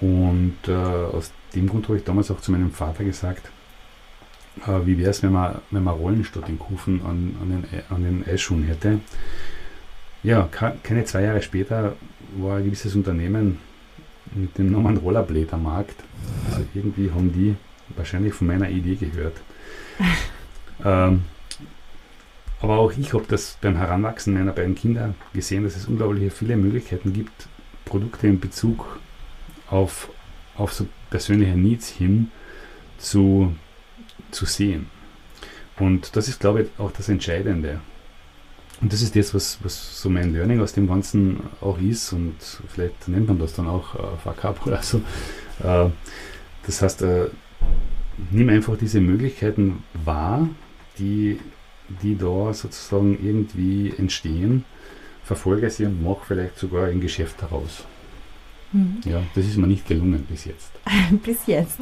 Und 0.00 0.56
äh, 0.68 0.72
aus 0.72 1.32
dem 1.54 1.68
Grund 1.68 1.88
habe 1.88 1.98
ich 1.98 2.04
damals 2.04 2.30
auch 2.30 2.40
zu 2.40 2.52
meinem 2.52 2.70
Vater 2.70 3.04
gesagt, 3.04 3.50
äh, 4.66 4.86
wie 4.86 4.98
wäre 4.98 5.10
es, 5.10 5.22
wenn 5.22 5.32
man, 5.32 5.56
wenn 5.70 5.82
man 5.82 5.94
Rollen 5.94 6.24
statt 6.24 6.48
den 6.48 6.58
Kufen 6.58 7.00
an, 7.04 7.36
an, 7.40 7.50
den, 7.50 7.64
an 7.90 8.02
den 8.02 8.24
Eisschuhen 8.26 8.64
hätte. 8.64 9.00
Ja, 10.22 10.48
keine 10.82 11.04
zwei 11.04 11.22
Jahre 11.22 11.42
später 11.42 11.94
war 12.36 12.58
ein 12.58 12.64
gewisses 12.64 12.94
Unternehmen 12.94 13.58
mit 14.34 14.56
dem 14.58 14.72
Namen 14.72 14.96
Rollerblade 14.96 15.52
am 15.52 15.64
Markt. 15.64 16.02
Also 16.50 16.64
irgendwie 16.74 17.10
haben 17.10 17.32
die 17.32 17.54
wahrscheinlich 17.96 18.34
von 18.34 18.46
meiner 18.46 18.68
Idee 18.68 18.96
gehört. 18.96 19.36
ähm, 20.84 21.24
aber 22.60 22.78
auch 22.78 22.92
ich 22.96 23.12
habe 23.12 23.24
das 23.28 23.58
beim 23.60 23.76
Heranwachsen 23.76 24.34
meiner 24.34 24.52
beiden 24.52 24.74
Kinder 24.74 25.14
gesehen, 25.32 25.64
dass 25.64 25.76
es 25.76 25.86
unglaublich 25.86 26.32
viele 26.32 26.56
Möglichkeiten 26.56 27.12
gibt, 27.12 27.48
Produkte 27.84 28.26
in 28.26 28.40
Bezug 28.40 28.98
auf, 29.68 30.10
auf 30.56 30.72
so 30.72 30.86
persönliche 31.10 31.56
Needs 31.56 31.88
hin 31.88 32.30
zu, 32.98 33.54
zu 34.30 34.46
sehen. 34.46 34.86
Und 35.78 36.16
das 36.16 36.28
ist, 36.28 36.40
glaube 36.40 36.62
ich, 36.62 36.68
auch 36.78 36.90
das 36.92 37.08
Entscheidende. 37.08 37.80
Und 38.80 38.92
das 38.92 39.00
ist 39.02 39.16
das, 39.16 39.32
was, 39.34 39.58
was 39.62 40.00
so 40.00 40.10
mein 40.10 40.32
Learning 40.32 40.60
aus 40.60 40.74
dem 40.74 40.86
Ganzen 40.86 41.40
auch 41.60 41.78
ist. 41.78 42.12
Und 42.12 42.34
vielleicht 42.68 43.08
nennt 43.08 43.28
man 43.28 43.38
das 43.38 43.54
dann 43.54 43.66
auch 43.66 43.94
äh, 43.94 44.16
Fuck 44.22 44.44
Up 44.44 44.66
oder 44.66 44.82
so. 44.82 44.98
Äh, 45.62 45.88
das 46.66 46.82
heißt, 46.82 47.02
äh, 47.02 47.26
nimm 48.30 48.48
einfach 48.48 48.76
diese 48.76 49.00
Möglichkeiten 49.00 49.82
wahr, 50.04 50.48
die 50.98 51.38
die 52.02 52.16
da 52.16 52.52
sozusagen 52.52 53.18
irgendwie 53.22 53.92
entstehen, 53.96 54.64
verfolge 55.24 55.70
sie 55.70 55.84
und 55.86 56.02
mache 56.02 56.24
vielleicht 56.26 56.58
sogar 56.58 56.86
ein 56.86 57.00
Geschäft 57.00 57.36
daraus. 57.40 57.84
Mhm. 58.72 59.00
Ja, 59.04 59.22
das 59.34 59.46
ist 59.46 59.56
mir 59.56 59.66
nicht 59.66 59.86
gelungen 59.86 60.26
bis 60.28 60.44
jetzt. 60.44 60.70
bis 61.24 61.46
jetzt. 61.46 61.80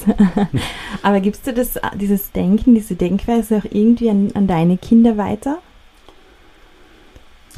Aber 1.02 1.20
gibst 1.20 1.46
du 1.46 1.52
das, 1.52 1.78
dieses 1.94 2.32
Denken, 2.32 2.74
diese 2.74 2.94
Denkweise 2.94 3.58
auch 3.58 3.64
irgendwie 3.70 4.10
an, 4.10 4.30
an 4.34 4.46
deine 4.46 4.76
Kinder 4.78 5.16
weiter? 5.16 5.60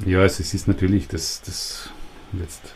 Ja, 0.05 0.21
also 0.21 0.43
es 0.43 0.53
ist 0.53 0.69
natürlich 0.69 1.09
das, 1.09 1.41
das 1.43 1.91
jetzt, 2.39 2.75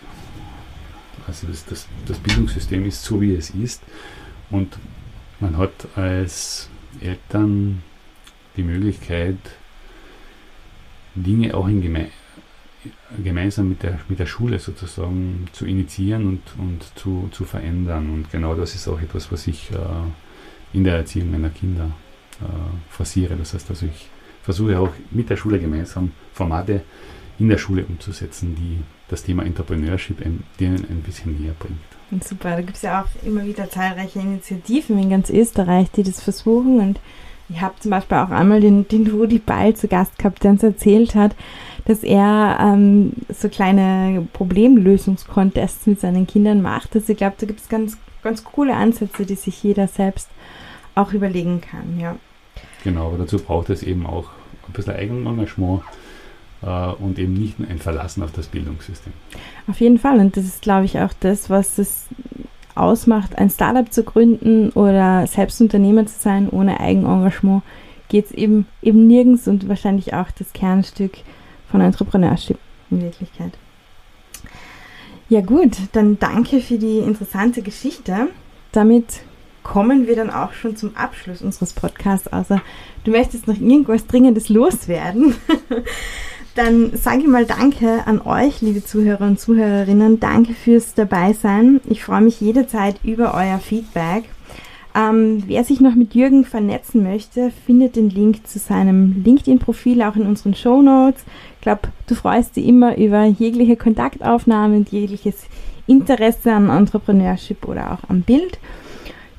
also 1.27 1.47
das, 1.47 1.67
das, 1.67 1.87
das 2.07 2.19
Bildungssystem 2.19 2.87
ist 2.87 3.03
so, 3.05 3.21
wie 3.21 3.35
es 3.35 3.51
ist. 3.51 3.83
Und 4.51 4.79
man 5.39 5.59
hat 5.59 5.73
als 5.97 6.71
Eltern 7.01 7.83
die 8.57 8.63
Möglichkeit, 8.63 9.37
Dinge 11.15 11.55
auch 11.55 11.69
in 11.69 11.83
geme 11.83 12.09
gemeinsam 13.23 13.69
mit 13.69 13.83
der, 13.83 14.01
mit 14.09 14.19
der 14.19 14.27
Schule 14.27 14.59
sozusagen 14.59 15.49
zu 15.53 15.67
initiieren 15.67 16.27
und, 16.27 16.43
und 16.57 16.85
zu, 16.95 17.29
zu 17.31 17.45
verändern. 17.45 18.09
Und 18.09 18.31
genau 18.31 18.55
das 18.55 18.75
ist 18.75 18.89
auch 18.89 19.01
etwas, 19.01 19.31
was 19.31 19.47
ich 19.47 19.71
äh, 19.73 19.77
in 20.73 20.85
der 20.85 20.97
Erziehung 20.97 21.31
meiner 21.31 21.51
Kinder 21.51 21.91
äh, 22.41 22.45
forciere. 22.89 23.37
Das 23.37 23.53
heißt, 23.53 23.69
also 23.69 23.85
ich 23.85 24.09
versuche 24.43 24.79
auch 24.79 24.91
mit 25.11 25.31
der 25.31 25.37
Schule 25.37 25.59
gemeinsam 25.59 26.13
Formate 26.33 26.83
in 27.39 27.49
der 27.49 27.59
Schule 27.59 27.85
umzusetzen, 27.85 28.55
die 28.55 28.79
das 29.09 29.23
Thema 29.23 29.45
Entrepreneurship 29.45 30.19
denen 30.59 30.85
ein 30.89 31.03
bisschen 31.05 31.41
näher 31.41 31.55
bringt. 31.59 32.25
super, 32.25 32.51
da 32.51 32.61
gibt 32.61 32.77
es 32.77 32.83
ja 32.83 33.03
auch 33.03 33.27
immer 33.27 33.45
wieder 33.45 33.69
zahlreiche 33.69 34.21
Initiativen 34.21 34.99
in 34.99 35.11
ganz 35.11 35.31
Österreich, 35.31 35.91
die 35.91 36.03
das 36.03 36.23
versuchen 36.23 36.81
und 36.81 37.01
ich 37.49 37.61
habe 37.61 37.75
zum 37.81 37.91
Beispiel 37.91 38.19
auch 38.19 38.31
einmal 38.31 38.61
den, 38.61 38.87
den 38.87 39.09
Rudi 39.09 39.39
Ball 39.39 39.75
zu 39.75 39.89
Gast 39.89 40.17
gehabt, 40.19 40.45
der 40.45 40.53
uns 40.53 40.63
erzählt 40.63 41.17
hat, 41.17 41.35
dass 41.85 42.05
er 42.05 42.59
ähm, 42.61 43.13
so 43.29 43.49
kleine 43.49 44.27
Problemlösungskontests 44.33 45.87
mit 45.87 46.01
seinen 46.01 46.29
Kindern 46.29 46.63
macht. 46.63 46.95
Also 46.95 47.11
ich 47.11 47.19
glaube, 47.19 47.35
da 47.41 47.47
gibt 47.47 47.61
es 47.61 47.69
ganz, 47.69 47.99
ganz 48.23 48.45
coole 48.45 48.75
Ansätze, 48.77 49.27
die 49.27 49.35
sich 49.35 49.61
jeder 49.65 49.89
selbst 49.89 50.29
auch 50.95 51.13
überlegen 51.13 51.61
kann, 51.61 51.99
ja. 51.99 52.17
Genau, 52.85 53.09
aber 53.09 53.19
dazu 53.19 53.39
braucht 53.39 53.71
es 53.71 53.83
eben 53.83 54.07
auch 54.07 54.31
ein 54.67 54.73
bisschen 54.73 54.95
Eigenengagement 54.95 55.83
äh, 56.63 56.93
und 56.93 57.19
eben 57.19 57.35
nicht 57.35 57.59
nur 57.59 57.69
ein 57.69 57.79
Verlassen 57.79 58.23
auf 58.23 58.33
das 58.33 58.47
Bildungssystem. 58.47 59.13
Auf 59.67 59.81
jeden 59.81 59.99
Fall. 59.99 60.19
Und 60.19 60.37
das 60.37 60.45
ist, 60.45 60.63
glaube 60.63 60.87
ich, 60.87 60.99
auch 60.99 61.13
das, 61.21 61.51
was 61.51 61.79
es 61.79 62.07
ausmacht, 62.75 63.37
ein 63.37 63.51
Startup 63.51 63.93
zu 63.93 64.05
gründen 64.05 64.71
oder 64.71 65.27
selbst 65.27 65.61
Unternehmer 65.61 66.07
zu 66.07 66.19
sein 66.19 66.49
ohne 66.49 66.81
Eigenengagement, 66.81 67.63
geht 68.09 68.27
es 68.27 68.33
eben, 68.33 68.67
eben 68.83 69.07
nirgends 69.07 69.49
und 69.49 69.69
wahrscheinlich 69.69 70.15
auch 70.15 70.31
das 70.37 70.53
Kernstück 70.53 71.19
von 71.71 71.81
Entrepreneurship 71.81 72.59
in 72.91 73.03
Wirklichkeit. 73.03 73.53
Ja 75.29 75.41
gut, 75.43 75.77
dann 75.93 76.19
danke 76.19 76.61
für 76.61 76.79
die 76.79 76.99
interessante 76.99 77.63
Geschichte. 77.63 78.29
Damit 78.73 79.21
kommen 79.63 80.07
wir 80.07 80.17
dann 80.17 80.31
auch 80.31 80.53
schon 80.53 80.77
zum 80.77 80.97
Abschluss 80.97 81.43
unseres 81.43 81.73
Podcasts. 81.73 82.29
Also 82.29 82.61
du 83.05 83.11
möchtest 83.11 83.47
noch 83.47 83.59
irgendwas 83.59 84.07
Dringendes 84.07 84.49
loswerden. 84.49 85.35
Dann 86.57 86.97
sage 86.97 87.21
ich 87.21 87.29
mal 87.29 87.47
Danke 87.47 88.07
an 88.07 88.21
euch, 88.21 88.61
liebe 88.61 88.85
Zuhörer 88.85 89.25
und 89.25 89.39
Zuhörerinnen. 89.39 90.19
Danke 90.19 90.53
fürs 90.53 90.95
Dabeisein. 90.95 91.81
Ich 91.89 92.03
freue 92.03 92.23
mich 92.23 92.41
jederzeit 92.41 92.97
über 93.05 93.35
euer 93.35 93.59
Feedback. 93.59 94.25
Ähm, 94.95 95.45
wer 95.47 95.63
sich 95.63 95.81
noch 95.81 95.95
mit 95.95 96.15
Jürgen 96.15 96.45
vernetzen 96.45 97.05
möchte, 97.05 97.53
findet 97.65 97.95
den 97.95 98.11
Link 98.11 98.47
zu 98.49 98.59
seinem 98.59 99.23
LinkedIn-Profil 99.23 100.03
auch 100.03 100.17
in 100.17 100.27
unseren 100.27 100.55
Show 100.55 100.83
Notes. 100.83 101.23
Ich 101.57 101.61
glaube, 101.61 101.83
du 102.09 102.17
freust 102.17 102.57
dich 102.57 102.67
immer 102.67 102.97
über 102.99 103.25
jegliche 103.25 103.77
Kontaktaufnahmen 103.77 104.79
und 104.79 104.89
jegliches 104.89 105.47
Interesse 105.87 106.53
an 106.53 106.71
Entrepreneurship 106.71 107.69
oder 107.69 107.93
auch 107.93 108.09
am 108.09 108.23
Bild. 108.23 108.59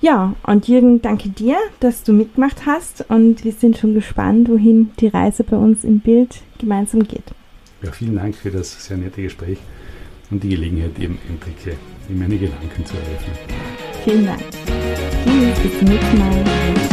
Ja, 0.02 0.34
und 0.44 0.68
Jürgen, 0.68 1.04
danke 1.04 1.30
dir, 1.30 1.58
dass 1.80 2.04
du 2.04 2.12
mitgemacht 2.12 2.66
hast 2.66 3.06
und 3.10 3.46
wir 3.46 3.52
sind 3.52 3.78
schon 3.78 3.94
gespannt, 3.94 4.50
wohin 4.50 4.90
die 5.00 5.08
Reise 5.08 5.44
bei 5.44 5.56
uns 5.56 5.84
im 5.84 6.00
Bild 6.00 6.42
gemeinsam 6.58 7.04
geht. 7.04 7.24
Ja, 7.84 7.92
vielen 7.92 8.16
Dank 8.16 8.36
für 8.36 8.50
das 8.50 8.84
sehr 8.84 8.98
nette 8.98 9.22
Gespräch 9.22 9.60
und 10.32 10.42
die 10.42 10.50
Gelegenheit, 10.50 10.98
eben 11.00 11.20
Einblicke 11.30 11.78
in 12.10 12.18
meine 12.18 12.36
Gedanken 12.36 12.84
zu 12.84 12.96
eröffnen. 12.96 13.36
Vielen 14.04 14.26
Dank. 14.26 14.42
Tschüss, 15.24 15.60
bis 15.60 15.80
zum 15.80 15.88
nächsten 15.88 16.18
Mal. 16.18 16.91